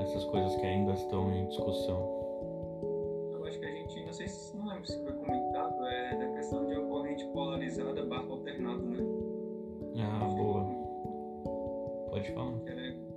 [0.00, 1.98] Essas coisas que ainda estão em discussão.
[3.32, 6.28] Eu acho que a gente, não sei se não lembro se foi comentado, é da
[6.34, 9.04] questão de uma corrente polarizada barra alternada, né?
[10.00, 10.64] Ah, boa.
[12.10, 12.58] Pode falar.
[12.60, 13.08] Que era-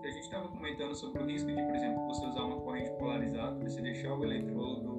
[0.00, 2.90] que a gente estava comentando sobre o risco de, por exemplo, você usar uma corrente
[2.92, 4.90] polarizada, você deixar o eletrodo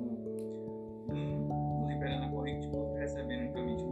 [1.10, 3.89] um liberando a corrente o outro recebendo unicamente o ânodo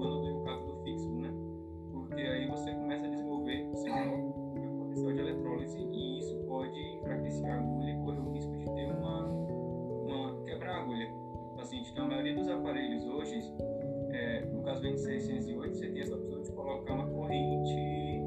[16.77, 18.21] colocar uma corrente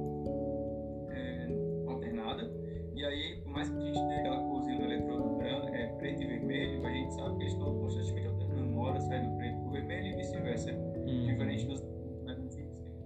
[1.10, 1.48] é,
[1.88, 2.50] alternada.
[2.94, 6.22] E aí, por mais que a gente tenha aquela corzinha no eletrodo branco, é, preto
[6.22, 8.72] e vermelho, a gente sabe que eles estão constantemente alternando.
[8.72, 10.72] Uma hora sai do preto para o vermelho e vice-versa.
[10.72, 11.80] Hum, Diferente dos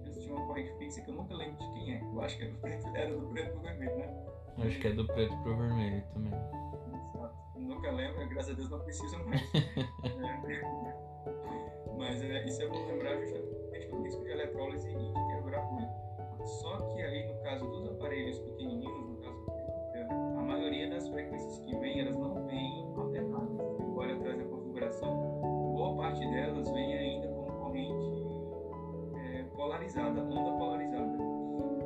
[0.05, 2.01] eles tinham uma corrente fixa que eu nunca lembro de quem é.
[2.01, 4.25] Eu acho que era do preto, era do preto para o vermelho, né?
[4.59, 6.33] acho que é do preto pro vermelho também.
[6.33, 7.35] Exato.
[7.57, 9.41] Nunca lembro, graças a Deus não preciso mais.
[10.47, 11.05] É.
[11.97, 15.63] Mas é, isso é bom lembrar justamente o risco de eletrólise e de quebrar a
[15.63, 15.89] agulha.
[16.43, 19.45] Só que aí, no caso dos aparelhos pequenininhos, no caso
[20.37, 23.79] a maioria das frequências que vêm, elas não vêm alternadas.
[23.79, 25.41] Embora atrás da configuração,
[25.73, 28.37] boa parte delas vem ainda com corrente
[29.15, 31.17] é, polarizada, onda polarizada.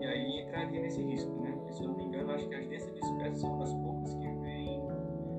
[0.02, 1.52] E aí entraria nesse risco, né?
[1.52, 4.28] Porque, se eu não me engano, acho que as densas dispersas são das poucas que
[4.28, 4.82] vêm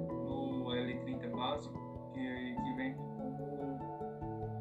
[0.09, 1.75] no L30 básico,
[2.15, 3.21] que, que vem como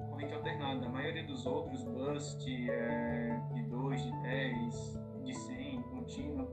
[0.09, 0.85] corrente alternada.
[0.85, 3.41] A maioria dos outros, Bust, é,
[3.89, 6.45] 2, de 10, de 100, contínuo,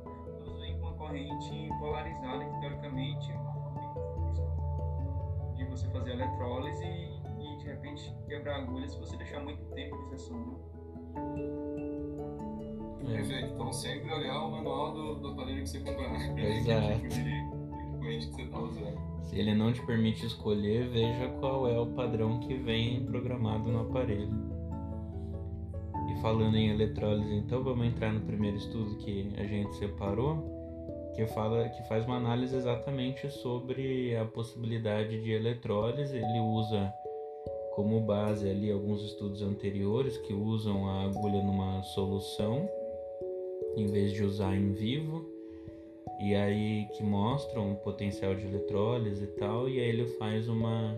[0.43, 4.41] todos vêm com uma corrente polarizada, que teoricamente é uma corrente
[5.57, 9.63] de você fazer eletrólise e, e de repente quebrar a agulha se você deixar muito
[9.75, 10.39] tempo de sessão.
[10.39, 10.57] Né?
[13.07, 13.53] É, Perfeito.
[13.53, 16.15] Então sempre olhar o manual do, do aparelho que você comprar.
[16.41, 17.01] Exato.
[17.01, 18.99] Que tipo de corrente que você está usando.
[19.25, 23.81] Se ele não te permite escolher, veja qual é o padrão que vem programado no
[23.81, 24.56] aparelho.
[26.21, 31.69] Falando em eletrólise, então vamos entrar no primeiro estudo que a gente separou, que fala
[31.69, 36.17] que faz uma análise exatamente sobre a possibilidade de eletrólise.
[36.17, 36.93] Ele usa
[37.75, 42.69] como base ali alguns estudos anteriores que usam a agulha numa solução
[43.77, 45.37] em vez de usar em vivo
[46.21, 50.97] e aí que mostram o potencial de eletrólise e tal, e aí ele faz uma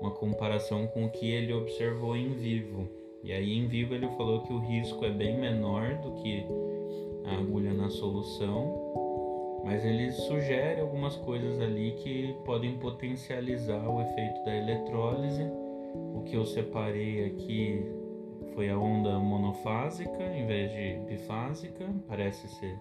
[0.00, 2.88] uma comparação com o que ele observou em vivo.
[3.24, 6.46] E aí em vivo ele falou que o risco é bem menor do que
[7.24, 14.44] a agulha na solução, mas ele sugere algumas coisas ali que podem potencializar o efeito
[14.44, 15.42] da eletrólise.
[16.14, 17.82] O que eu separei aqui
[18.54, 22.78] foi a onda monofásica em vez de bifásica, parece ser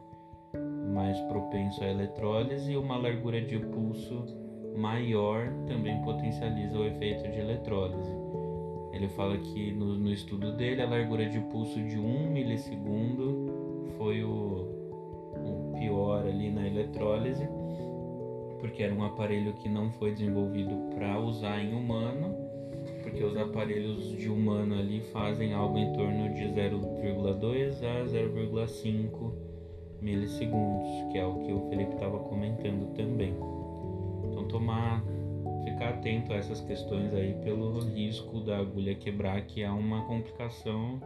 [0.94, 4.26] mais propenso à eletrólise, e uma largura de pulso
[4.76, 8.12] maior também potencializa o efeito de eletrólise.
[8.94, 13.52] Ele fala que no, no estudo dele a largura de pulso de 1 milissegundo
[13.98, 17.48] foi o, o pior ali na eletrólise,
[18.60, 22.36] porque era um aparelho que não foi desenvolvido para usar em humano,
[23.02, 29.34] porque os aparelhos de humano ali fazem algo em torno de 0,2 a 0,5
[30.02, 33.34] milissegundos, que é o que o Felipe estava comentando também.
[34.30, 35.04] Então tomar,
[35.64, 41.00] ficar atento a essas questões aí pelo risco da agulha quebrar, que é uma complicação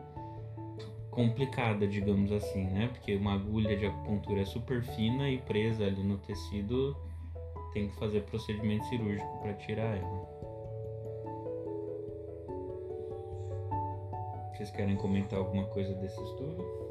[1.12, 2.90] complicada, digamos assim, né?
[2.94, 6.96] Porque uma agulha de acupuntura é super fina e presa ali no tecido,
[7.74, 10.38] tem que fazer procedimento cirúrgico para tirar ela.
[14.54, 16.88] Vocês querem comentar alguma coisa desse estudo?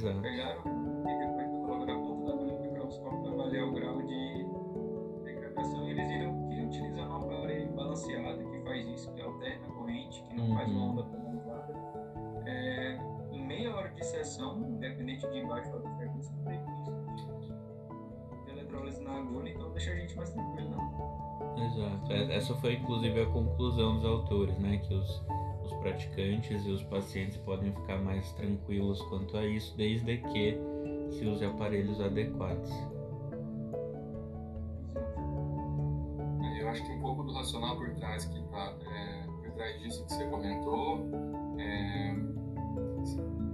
[0.00, 0.20] Exato.
[0.22, 0.62] Pegaram
[1.06, 4.46] e depois a ponta da no microscópio para avaliar o grau de
[5.24, 5.86] degradação.
[5.86, 10.22] E eles viram que utilizando um aparelho balanceado que faz isso, que alterna a corrente,
[10.22, 10.54] que não uhum.
[10.54, 11.74] faz uma onda prolongada,
[12.46, 12.98] é,
[13.30, 16.60] em meia hora de sessão, independente de baixo ou de frequência, não tem
[18.48, 21.64] eletrólise na agulha, então deixa a gente mais tranquilo, não.
[21.66, 22.12] Exato.
[22.12, 24.78] É, essa foi inclusive a conclusão dos autores, né?
[24.78, 25.22] Que os
[25.80, 30.58] praticantes e os pacientes podem ficar mais tranquilos quanto a isso, desde que
[31.10, 32.70] se use aparelhos adequados.
[36.60, 40.04] Eu acho que um pouco do racional por trás que tá, é, por trás disso
[40.04, 41.00] que você comentou,
[41.58, 42.14] é,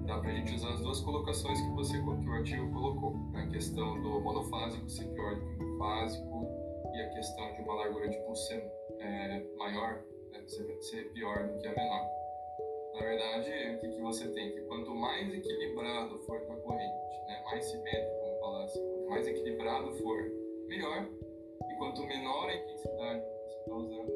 [0.06, 3.44] dá para a gente usar as duas colocações que você que o artigo colocou, né?
[3.44, 6.46] a questão do monofásico ser pior do que o bifásico
[6.94, 8.52] e a questão de uma largura de pulso
[9.00, 10.02] é, maior
[10.46, 12.06] ser, ser pior do que a menor.
[12.94, 14.52] Na verdade, o que, que você tem?
[14.52, 19.28] Que quanto mais equilibrado for a corrente, né, mais simétrico, vamos falar assim, quanto mais
[19.28, 20.32] equilibrado for,
[20.68, 21.08] melhor.
[21.70, 24.12] E quanto menor a intensidade que você está usando,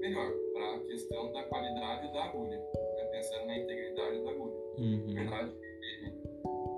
[0.00, 4.56] melhor, para a questão da qualidade da agulha, né, pensando na integridade da agulha.
[4.78, 5.06] Uhum.
[5.08, 5.52] Na verdade,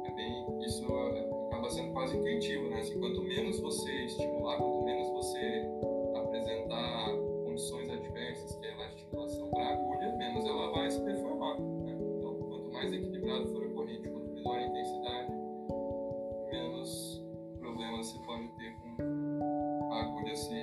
[0.04, 0.84] é bem, isso
[1.48, 2.80] acaba sendo quase intuitivo, né?
[2.80, 5.64] Assim, quanto menos você estimular, quanto menos você
[6.16, 7.23] apresentar
[9.64, 11.58] a agulha, menos ela vai se deformar.
[11.58, 11.96] Né?
[12.18, 15.32] Então, quanto mais equilibrado for a corrente, quanto menor a intensidade,
[16.52, 17.24] menos
[17.58, 20.54] problemas você pode ter com a agulha se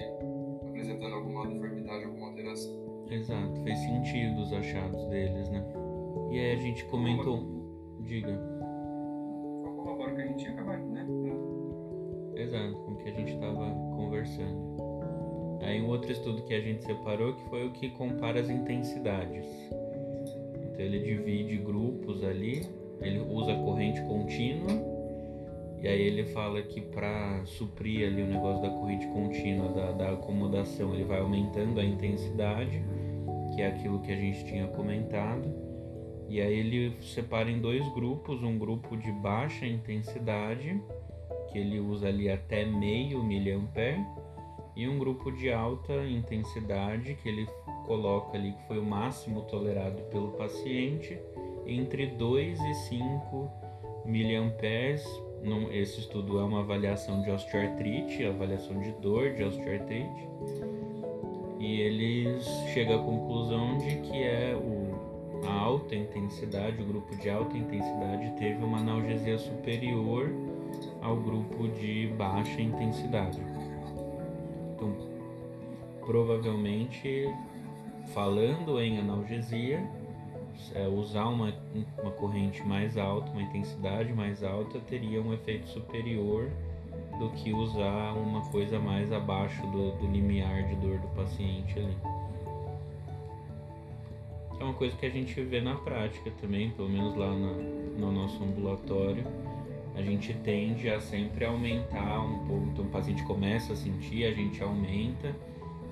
[0.67, 3.05] apresentando alguma deformidade, alguma alteração.
[3.09, 5.65] Exato, fez sentido os achados deles, né?
[6.31, 7.61] E aí a gente comentou.
[8.01, 8.39] Diga.
[9.63, 11.05] Só corrobora que a gente tinha acabado, né?
[12.35, 14.90] Exato, com o que a gente estava conversando.
[15.61, 19.45] Aí um outro estudo que a gente separou que foi o que compara as intensidades.
[20.63, 22.65] Então ele divide grupos ali,
[23.01, 25.01] ele usa corrente contínua
[25.81, 30.11] e aí ele fala que para suprir ali o negócio da corrente contínua, da, da
[30.11, 32.83] acomodação, ele vai aumentando a intensidade,
[33.55, 35.43] que é aquilo que a gente tinha comentado.
[36.29, 40.79] E aí ele separa em dois grupos, um grupo de baixa intensidade,
[41.51, 44.05] que ele usa ali até meio miliampere,
[44.75, 47.47] e um grupo de alta intensidade que ele
[47.85, 51.19] coloca ali que foi o máximo tolerado pelo paciente
[51.65, 53.51] entre 2 e 5
[54.05, 55.05] miliamperes.
[55.71, 60.29] Esse estudo é uma avaliação de osteoartrite, avaliação de dor de osteoartrite.
[61.59, 67.29] E eles chegam à conclusão de que é o, a alta intensidade, o grupo de
[67.29, 70.31] alta intensidade teve uma analgesia superior
[71.01, 73.50] ao grupo de baixa intensidade.
[76.05, 77.27] Provavelmente,
[78.13, 79.83] falando em analgesia,
[80.73, 81.53] é, usar uma,
[82.01, 86.49] uma corrente mais alta, uma intensidade mais alta, teria um efeito superior
[87.19, 91.97] do que usar uma coisa mais abaixo do, do limiar de dor do paciente ali.
[94.59, 97.55] É uma coisa que a gente vê na prática também, pelo menos lá no,
[97.97, 99.25] no nosso ambulatório
[99.95, 102.67] a gente tende a sempre aumentar um pouco.
[102.67, 105.35] Então o paciente começa a sentir, a gente aumenta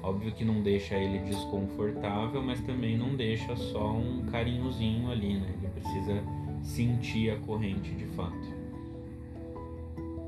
[0.02, 5.54] Óbvio que não deixa ele desconfortável, mas também não deixa só um carinhozinho ali, né?
[5.58, 6.24] Ele precisa
[6.64, 8.60] sentir a corrente de fato.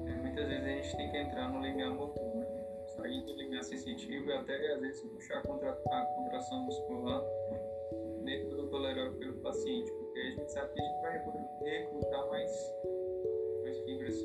[0.07, 2.45] É, muitas vezes a gente tem que entrar no limiar motor, né?
[2.97, 7.23] sair do limiar sensitivo e até às vezes puxar a, contra, a contração muscular
[8.25, 11.13] dentro do tolerável pelo paciente, porque a gente sabe que a gente vai
[11.69, 12.51] recrutar mais,
[13.63, 14.15] mais fibras,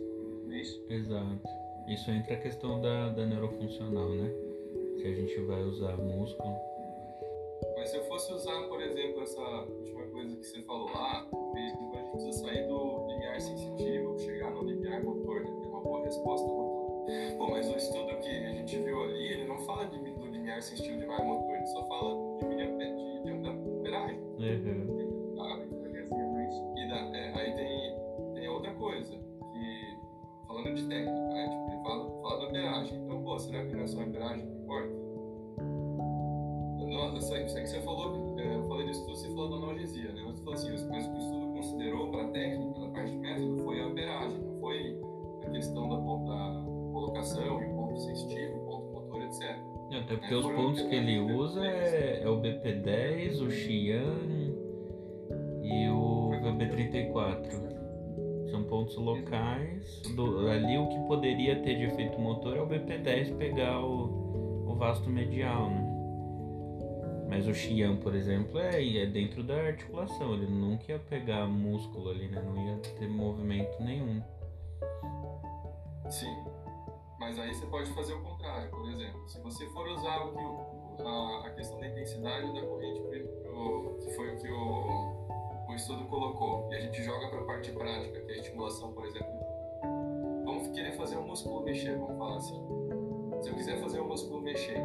[0.44, 0.86] não é isso?
[0.90, 1.49] Exato.
[1.88, 4.45] Isso entra a questão da, da neurofuncional, né?
[5.07, 6.57] Se a gente vai usar músculo.
[7.76, 11.59] Mas se eu fosse usar, por exemplo, essa última coisa que você falou lá, a
[11.61, 15.50] gente precisa sair do limiar sensitivo, chegar no limiar motor, né?
[15.62, 17.07] ter uma boa resposta motor.
[17.38, 20.61] Pô, mas o estudo que a gente viu ali, ele não fala de, do limiar
[20.61, 24.18] sensitivo e limiar motor, ele só fala de, de, de amperagem.
[24.18, 24.95] Uhum.
[30.66, 31.48] Falando de técnica, né?
[31.48, 32.98] Tipo, ele fala, fala da amperagem.
[32.98, 35.06] Então, pô, será que não é só a amperagem que importa?
[36.86, 40.12] Nossa, isso aí, que você falou, é, eu falei do estudo, você falou da analgesia,
[40.12, 40.22] né?
[40.26, 43.18] Você falou assim, mas o que o estudo considerou para a técnica, da parte de
[43.18, 45.00] método, foi a amperagem, não foi
[45.44, 49.56] a questão da, da colocação o ponto sensitivo, o ponto motor, etc.
[49.92, 54.18] Até porque é, os pontos que ele usa é, é o BP10, o Xi'an
[55.62, 57.86] e o VB34.
[58.51, 60.03] São pontos locais.
[60.14, 64.74] Do, ali o que poderia ter de efeito motor é o BP10 pegar o, o
[64.76, 65.97] vasto medial, né?
[67.28, 70.34] Mas o Xi'an, por exemplo, é, é dentro da articulação.
[70.34, 72.40] Ele nunca ia pegar músculo ali, né?
[72.40, 74.22] Não ia ter movimento nenhum.
[76.09, 76.36] Sim.
[77.18, 79.28] Mas aí você pode fazer o contrário, por exemplo.
[79.28, 84.34] Se você for usar o que a, a, questão da intensidade da corrente, que foi
[84.34, 85.15] o que o
[85.77, 89.05] estudo colocou, e a gente joga para a parte prática, que é a estimulação, por
[89.07, 89.29] exemplo.
[90.45, 92.61] Vamos querer fazer o músculo mexer, vamos falar assim.
[93.43, 94.83] Se eu quiser fazer o músculo mexer,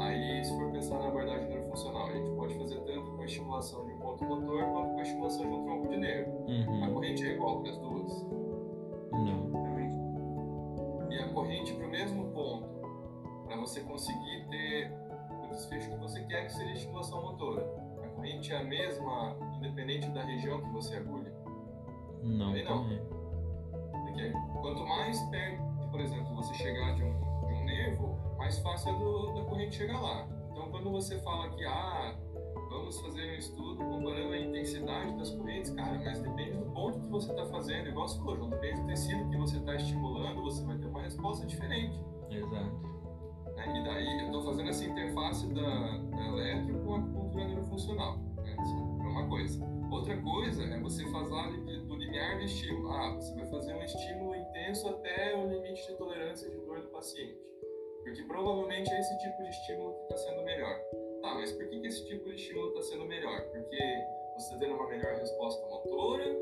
[0.00, 3.86] aí se for pensar na abordagem neurofuncional, a gente pode fazer tanto com a estimulação
[3.86, 6.30] de um ponto motor quanto com a estimulação de um tronco de nervo.
[6.46, 6.84] Uhum.
[6.84, 8.26] A corrente é igual para as duas.
[9.12, 9.48] Não.
[11.10, 12.68] E a corrente para o mesmo ponto,
[13.46, 14.92] para você conseguir ter
[15.42, 17.66] o desfecho que você quer, que seria a estimulação motora.
[18.04, 21.32] A corrente é a mesma, independente da região que você agulha?
[22.22, 22.82] Não, Também não.
[22.82, 23.00] também.
[23.90, 28.94] Porque quanto mais perto, por exemplo, você chegar de um, de um nervo, mais fácil
[28.94, 30.26] é do, da corrente chegar lá.
[30.50, 32.16] Então, quando você fala que, ah,
[32.70, 37.08] vamos fazer um estudo comparando a intensidade das correntes, cara, mas depende do ponto que
[37.08, 40.64] você está fazendo, igual você falou, João, depende do tecido que você está estimulando, você
[40.64, 41.98] vai ter uma resposta diferente.
[42.30, 42.54] Exato.
[43.56, 43.78] né?
[43.80, 48.18] E daí, eu estou fazendo essa interface da, da eletro com a acupuntura neurofuncional.
[49.18, 49.58] Uma coisa.
[49.90, 52.88] Outra coisa é você de- do limiar de estímulo.
[52.92, 56.88] Ah, você vai fazer um estímulo intenso até o limite de tolerância de dor do
[56.88, 57.36] paciente.
[58.04, 60.78] Porque provavelmente é esse tipo de estímulo que está sendo melhor.
[61.20, 63.40] Tá, mas por que, que esse tipo de estímulo está sendo melhor?
[63.50, 63.76] Porque
[64.36, 66.36] você está tendo uma melhor resposta motora,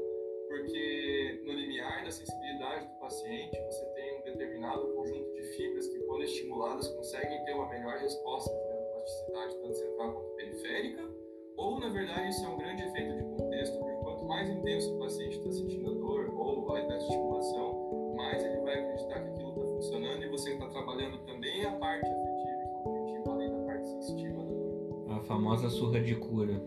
[0.49, 5.99] porque no limiar da sensibilidade do paciente você tem um determinado conjunto de fibras que,
[6.01, 11.16] quando estimuladas, conseguem ter uma melhor resposta de neuroplasticidade, tanto central quanto periférica,
[11.57, 14.99] ou na verdade isso é um grande efeito de contexto, porque quanto mais intenso o
[14.99, 16.57] paciente está sentindo a dor ou
[16.97, 21.65] a estimulação, mais ele vai acreditar que aquilo está funcionando e você está trabalhando também
[21.65, 25.07] a parte afetiva e cognitiva além da parte sensitiva da dor.
[25.11, 26.61] A famosa surra de cura.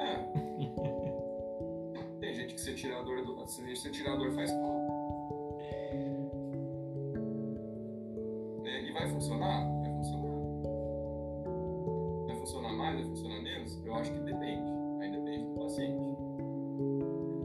[0.00, 0.16] É.
[2.20, 3.46] Tem gente que você tira a dor do.
[3.46, 4.84] Se você tirar a dor faz mal.
[8.64, 9.60] É, E vai funcionar?
[9.60, 9.73] Vai funcionar.
[13.84, 14.72] Eu acho que depende.
[15.00, 16.16] Aí depende do paciente.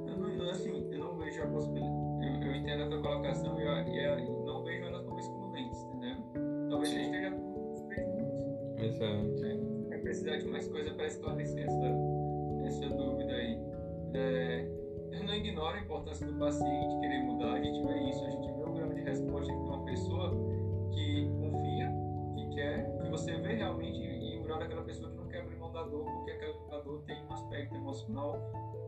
[0.07, 1.93] Eu não, assim, eu não vejo a possibilidade.
[2.21, 6.17] Eu, eu entendo a tua colocação e, eu, e não vejo elas como excludentes, entendeu?
[6.69, 7.49] Talvez a gente esteja com
[8.81, 9.89] Exato.
[9.89, 13.59] vai precisar de mais coisa para esclarecer essa, essa dúvida aí.
[14.13, 14.67] É,
[15.11, 17.08] eu não ignoro a importância do paciente querer
[25.97, 28.37] porque aquela dor tem um aspecto emocional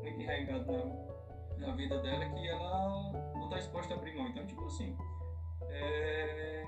[0.01, 4.27] muito enraizado na, na vida dela que ela não está disposta a abrir mão.
[4.27, 4.95] Então, tipo assim,
[5.69, 6.63] é,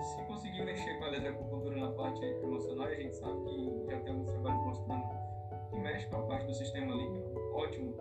[0.00, 4.12] se conseguir mexer com a eletroacupuntura na parte emocional, a gente sabe que já tem
[4.12, 5.04] alguns trabalhos mostrando
[5.70, 7.94] que mexe com a parte do sistema límbico, ótimo.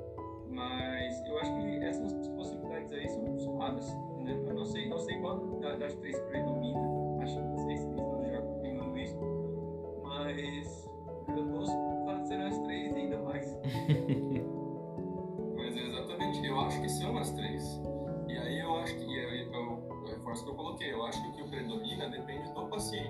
[0.47, 3.87] Mas eu acho que essas possibilidades aí são raras,
[4.19, 4.33] né?
[4.47, 6.79] Eu não sei, não sei qual da- das três predomina,
[7.21, 9.17] acho que não sei se eles já confirmando isso,
[10.03, 10.80] mas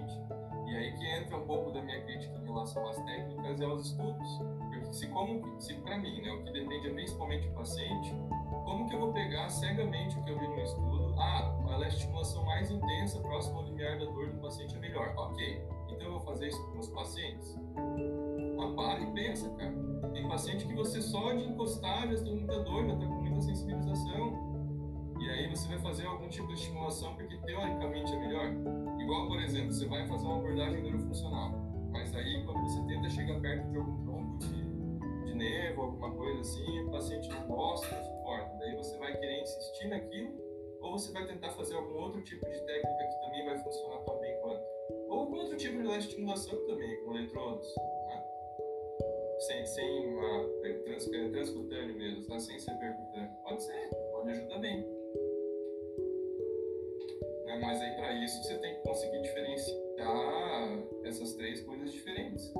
[0.01, 0.19] paciente.
[0.67, 3.85] E aí que entra um pouco da minha crítica em relação às técnicas e aos
[3.87, 4.37] estudos.
[4.59, 8.15] Porque se como se para mim, né, o que depende é principalmente do paciente,
[8.63, 11.15] como que eu vou pegar cegamente o que eu vi no estudo?
[11.19, 15.13] Ah, a estimulação mais intensa próximo ao limiar da dor do paciente é melhor.
[15.17, 17.59] Ok, então eu vou fazer isso com os pacientes?
[18.57, 19.73] Mas para e pensa, cara.
[20.13, 23.41] Tem paciente que você só de encostar já tem muita dor, já está com muita
[23.41, 24.50] sensibilização.
[25.21, 28.47] E aí você vai fazer algum tipo de estimulação porque teoricamente é melhor.
[28.99, 31.51] Igual, por exemplo, você vai fazer uma abordagem neurofuncional,
[31.91, 36.41] mas aí quando você tenta chegar perto de algum tronco de, de nervo, alguma coisa
[36.41, 38.57] assim, o paciente não gosta, não suporta.
[38.57, 40.33] Daí você vai querer insistir naquilo,
[40.81, 44.19] ou você vai tentar fazer algum outro tipo de técnica que também vai funcionar tão
[44.19, 44.63] bem quanto.
[45.07, 47.67] Ou algum outro tipo de estimulação também, com eletrodos.
[47.77, 48.23] Né?
[49.41, 52.39] Sem, sem uma, é, trans, é, transcutâneo mesmo, tá?
[52.39, 53.29] sem ser percutâneo.
[53.43, 55.00] Pode ser, pode ajudar bem.
[57.61, 62.51] Mas aí para isso você tem que conseguir diferenciar essas três coisas diferentes.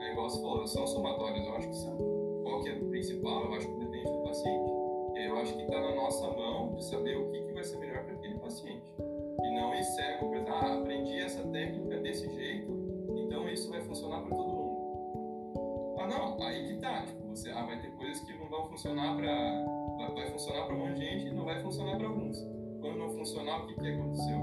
[0.00, 1.96] É igual você falou, são somatórias, eu acho que são.
[2.42, 3.44] Qual que é o principal?
[3.44, 4.72] Eu acho que depende do paciente.
[5.16, 8.04] Eu acho que está na nossa mão de saber o que, que vai ser melhor
[8.04, 8.92] para aquele paciente.
[8.98, 12.72] E não ir cego, por ah, aprendi essa técnica desse jeito,
[13.16, 15.96] então isso vai funcionar para todo mundo.
[16.00, 17.04] Ah, não, aí que tá.
[17.04, 19.64] Tipo, você, ah, vai ter coisas que não vão funcionar para.
[19.98, 22.98] Vai, vai funcionar para um monte de gente e não vai funcionar para alguns quando
[22.98, 24.38] não funcionar, o que, que aconteceu?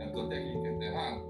[0.00, 1.22] É a tua técnica está errada?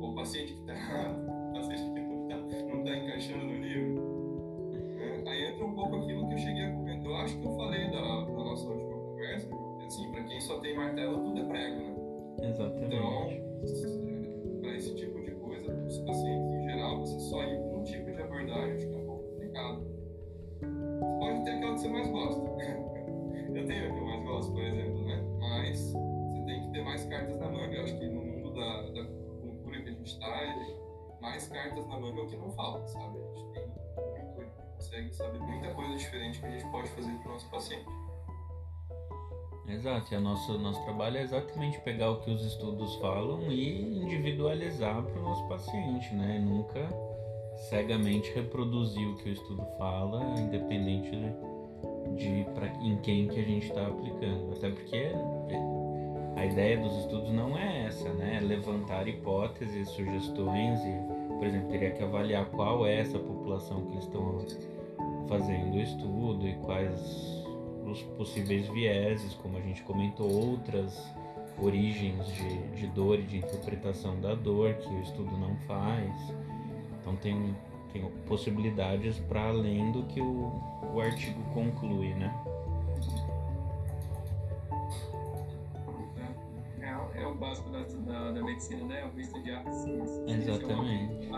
[0.00, 1.26] Ou o paciente que está errado?
[1.56, 4.70] O paciente que não está não tá encaixando no livro?
[5.00, 7.06] É, aí entra um pouco aquilo que eu cheguei a comentar.
[7.06, 9.48] Eu acho que eu falei da, da nossa última conversa,
[9.86, 11.96] assim, para quem só tem martelo, tudo é prego, né?
[12.42, 12.94] Exatamente.
[12.94, 17.82] Então, para esse tipo de coisa, os pacientes em geral, você só ir com um
[17.84, 19.86] tipo de abordagem, acho que é um pouco complicado.
[20.60, 22.56] Você pode ter aquela que você mais gosta.
[23.56, 25.24] Eu tenho a que eu mais por exemplo, né?
[25.40, 27.74] Mas você tem que ter mais cartas na manga.
[27.74, 31.98] Eu acho que no mundo da, da cultura que a gente está, mais cartas na
[31.98, 33.18] manga é o que não falta, sabe?
[33.18, 33.76] A gente tem
[34.76, 37.86] consegue saber muita coisa diferente que a gente pode fazer para o nosso paciente.
[39.68, 43.98] Exato, e o nosso, nosso trabalho é exatamente pegar o que os estudos falam e
[43.98, 46.38] individualizar para o nosso paciente, né?
[46.38, 46.88] Nunca
[47.68, 51.55] cegamente reproduzir o que o estudo fala, independente de
[52.14, 54.52] de pra, em quem que a gente está aplicando.
[54.52, 55.12] Até porque
[56.36, 58.36] a ideia dos estudos não é essa, né?
[58.36, 63.92] É levantar hipóteses, sugestões e, por exemplo, teria que avaliar qual é essa população que
[63.92, 64.44] eles estão
[65.28, 67.44] fazendo o estudo e quais
[67.84, 71.14] os possíveis vieses, como a gente comentou, outras
[71.58, 76.34] origens de, de dor e de interpretação da dor que o estudo não faz.
[77.00, 77.54] Então tem
[77.96, 80.52] tem possibilidades para além do que o,
[80.94, 82.34] o artigo conclui, né?
[86.80, 89.04] É, é o básico da, da, da, medicina, né?
[89.06, 90.24] O visto de arte ciência.
[90.28, 91.28] Exatamente.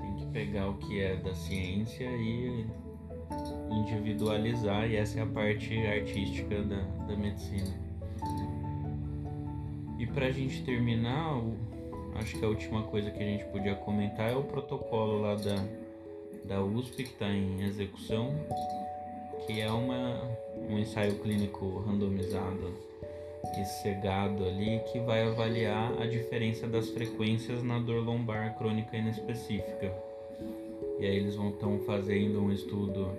[0.00, 2.66] Tem que pegar o que é da ciência e
[3.70, 7.83] individualizar, e essa é a parte artística da, da medicina.
[9.98, 11.40] E para a gente terminar,
[12.16, 15.64] acho que a última coisa que a gente podia comentar é o protocolo lá da,
[16.44, 18.34] da USP que está em execução,
[19.46, 20.20] que é uma,
[20.68, 22.74] um ensaio clínico randomizado
[23.60, 29.92] e cegado ali que vai avaliar a diferença das frequências na dor lombar crônica inespecífica.
[30.98, 33.10] E aí eles vão estar fazendo um estudo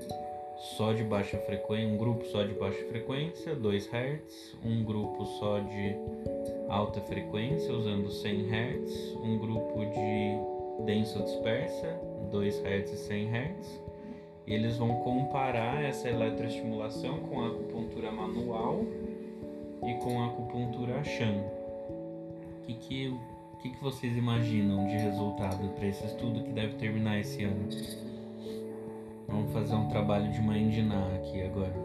[0.78, 5.60] só de baixa frequência, um grupo só de baixa frequência, 2 Hz, um grupo só
[5.60, 5.96] de
[6.70, 12.00] alta frequência usando 100 Hz, um grupo de denso dispersa,
[12.32, 13.82] 2 Hz e 100 Hz.
[14.48, 18.86] E eles vão comparar essa eletroestimulação com a acupuntura manual
[19.84, 21.44] e com a acupuntura Shan.
[22.60, 23.16] O que, que,
[23.62, 27.70] que, que vocês imaginam de resultado para esse estudo que deve terminar esse ano?
[29.28, 31.85] Vamos fazer um trabalho de Ná aqui agora.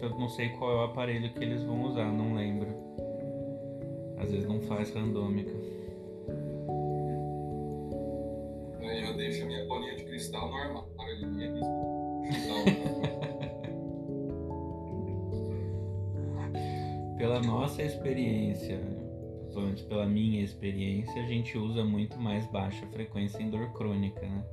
[0.00, 2.68] Eu não sei qual é o aparelho que eles vão usar, não lembro.
[4.18, 5.50] Às vezes não faz randômica.
[8.80, 10.82] Aí eu deixo a minha bolinha de cristal no armário
[17.18, 18.80] pela nossa experiência,
[19.52, 24.20] pelo menos pela minha experiência, a gente usa muito mais baixa frequência em dor crônica,
[24.20, 24.44] né?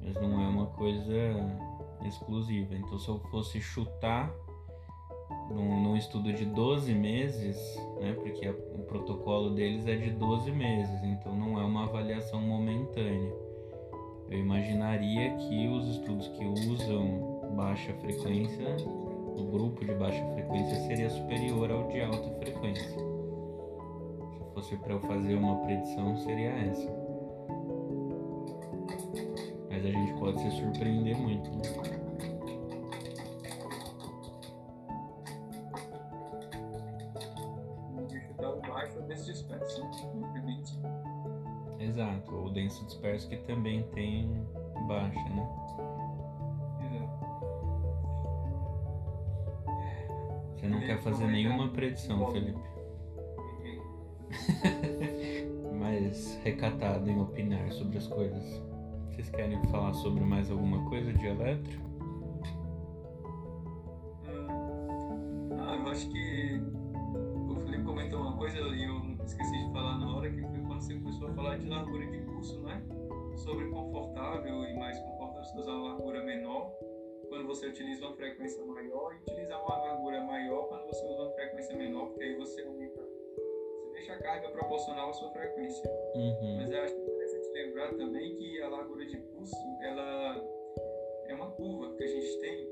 [0.00, 1.67] Mas não é uma coisa
[2.06, 2.74] exclusiva.
[2.74, 4.32] Então, se eu fosse chutar,
[5.50, 7.56] num, num estudo de 12 meses,
[8.00, 12.40] né, porque a, o protocolo deles é de 12 meses, então não é uma avaliação
[12.40, 13.32] momentânea.
[14.30, 21.08] Eu imaginaria que os estudos que usam baixa frequência, o grupo de baixa frequência seria
[21.08, 22.90] superior ao de alta frequência.
[22.90, 26.92] Se fosse para eu fazer uma predição, seria essa.
[29.70, 31.50] Mas a gente pode se surpreender muito.
[31.50, 31.87] Né?
[43.18, 44.46] Disperso que também tem
[44.86, 45.48] baixa, né?
[50.54, 52.60] Você não quer fazer nenhuma predição, Felipe.
[55.78, 58.62] Mais recatado em opinar sobre as coisas.
[59.10, 61.80] Vocês querem falar sobre mais alguma coisa de eletro?
[65.58, 66.60] Ah, eu acho que
[67.48, 70.80] o Felipe comentou uma coisa e eu esqueci de falar na hora que foi quando
[70.80, 72.80] você começou a falar de largura de pulso, né?
[73.44, 76.72] Sobre confortável e mais confortável você usar uma largura menor
[77.28, 81.32] quando você utiliza uma frequência maior e utilizar uma largura maior quando você usa uma
[81.32, 85.90] frequência menor, porque aí você aumenta, você deixa a carga proporcional à sua frequência.
[86.14, 86.56] Uhum.
[86.56, 90.44] Mas eu acho interessante lembrar também que a largura de pulso, ela
[91.26, 92.66] é uma curva que a gente tem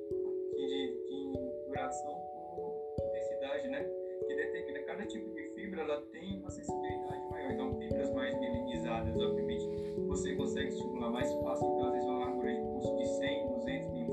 [0.54, 2.14] que de, de duração
[2.56, 3.84] por intensidade, né?
[4.26, 7.52] Que determina cada tipo de fibra, ela tem uma sensibilidade maior.
[7.52, 9.85] Então, fibras mais melinizadas, obviamente,
[10.16, 14.06] você consegue estimular mais fácil, então às vezes uma largura de pulso de 100, 200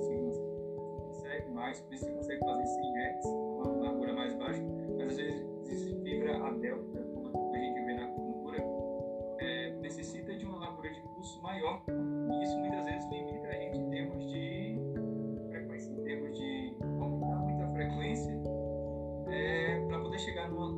[1.53, 4.61] mais, por isso você consegue fazer 100 Hz, uma largura mais baixa,
[4.97, 8.57] mas às vezes fibra a delta, como a gente vê na acupuntura,
[9.39, 13.77] é, necessita de uma largura de pulso maior, e isso muitas vezes limita a gente
[13.77, 14.77] em termos de
[15.51, 18.41] frequência, em termos de aumentar muita frequência,
[19.27, 20.72] é, para poder chegar numa,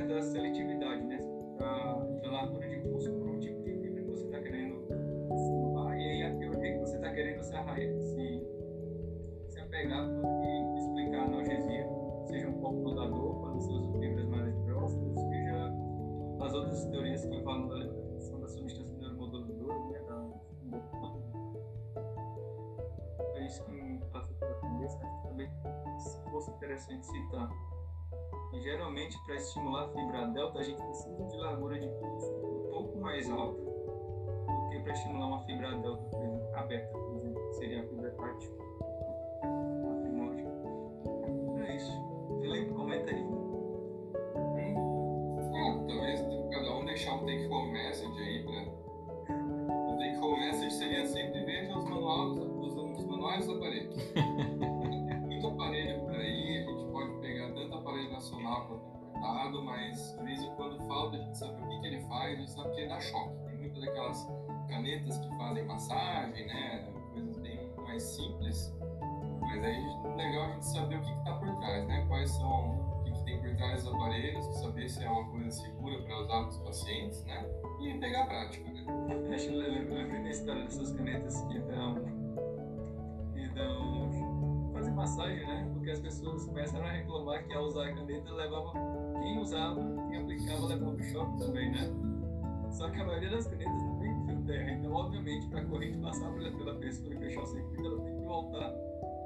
[0.00, 1.20] uma certa seletividade né,
[1.58, 4.82] para largura de pulso para o tipo de fibra que você está querendo
[5.36, 8.42] simular e aí a teoria que você está querendo se, se,
[9.48, 11.86] se apegar e explicar a analgesia,
[12.24, 15.72] seja um pouco fundador para você usa fibras mais grossas, seja
[16.40, 20.30] as outras teorias que falam da libertação da substância neuromoduladora, né, da,
[23.34, 25.50] é isso que me passa pela cabeça, que também
[25.98, 27.50] se fosse interessante citar
[28.52, 32.70] e geralmente, para estimular a fibra delta, a gente precisa de largura de pulso um
[32.70, 37.54] pouco mais alta do que para estimular uma fibra delta, exemplo, aberta, por exemplo, que
[37.54, 38.69] seria a fibra tátil.
[59.80, 62.40] Mas de vez em quando falta a gente sabe o que, que ele faz, a
[62.40, 63.36] gente sabe que ele dá choque.
[63.46, 64.28] Tem muitas daquelas
[64.68, 66.92] canetas que fazem massagem, né?
[67.12, 68.76] Coisas bem mais simples.
[69.40, 72.04] Mas aí é legal a gente saber o que está por trás, né?
[72.08, 75.50] Quais são, o que, que tem por trás dos aparelhos, saber se é uma coisa
[75.50, 77.46] segura para usar para os pacientes, né?
[77.80, 78.84] E pegar a prática, né?
[79.34, 81.94] Acho que eu lembrei da história dessas canetas que dão,
[83.32, 84.10] que dão
[84.72, 85.68] fazem massagem, né?
[85.74, 88.72] Porque as pessoas começaram a reclamar que ao usar a caneta levava
[89.20, 92.10] quem usava e aplicava levava o choque também, né?
[92.70, 95.98] Só que a maioria das canetas não tem fio terra, então obviamente para a corrente
[95.98, 98.70] passar pela pessoa e fechar o circuito, ela tem que voltar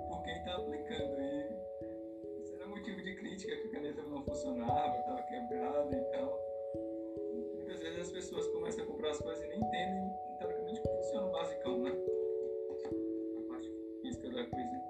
[0.09, 1.21] por quem está aplicando.
[1.21, 6.39] E isso era motivo de crítica que a caneta não funcionava, estava quebrada e tal.
[7.55, 11.27] Muitas vezes as pessoas começam a comprar as coisas e nem entendem teoricamente como funciona
[11.27, 11.93] o basicão, né?
[13.39, 13.71] A parte
[14.03, 14.85] física da coisa.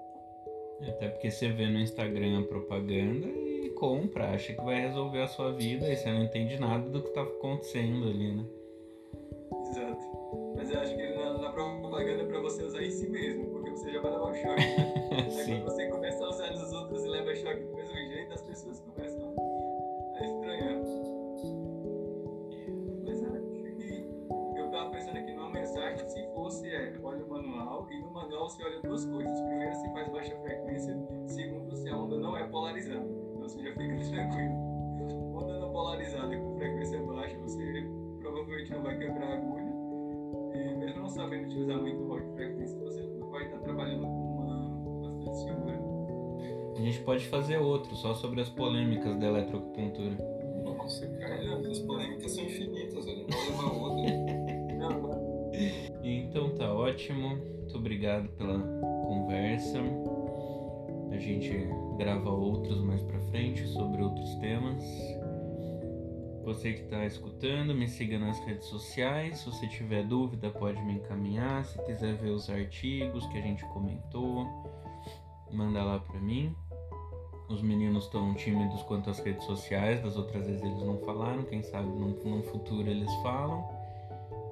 [0.87, 3.44] Até porque você vê no Instagram a propaganda e
[3.75, 7.09] compra, acha que vai resolver a sua vida e você não entende nada do que
[7.09, 8.45] está acontecendo ali, né?
[47.85, 50.17] Outro só sobre as polêmicas da eletroacupuntura.
[50.63, 54.05] Nossa, cara, as polêmicas são infinitas, a outra.
[56.03, 57.29] Então tá ótimo.
[57.29, 59.79] Muito obrigado pela conversa.
[61.11, 61.49] A gente
[61.97, 64.83] grava outros mais pra frente sobre outros temas.
[66.43, 69.39] Você que está escutando, me siga nas redes sociais.
[69.39, 71.63] Se você tiver dúvida, pode me encaminhar.
[71.63, 74.45] Se quiser ver os artigos que a gente comentou,
[75.51, 76.53] manda lá para mim.
[77.47, 81.61] Os meninos estão tímidos quanto às redes sociais, das outras vezes eles não falaram, quem
[81.61, 83.63] sabe no, no futuro eles falam.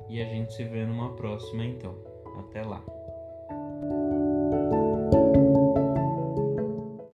[0.07, 1.95] E a gente se vê numa próxima então.
[2.39, 2.83] Até lá.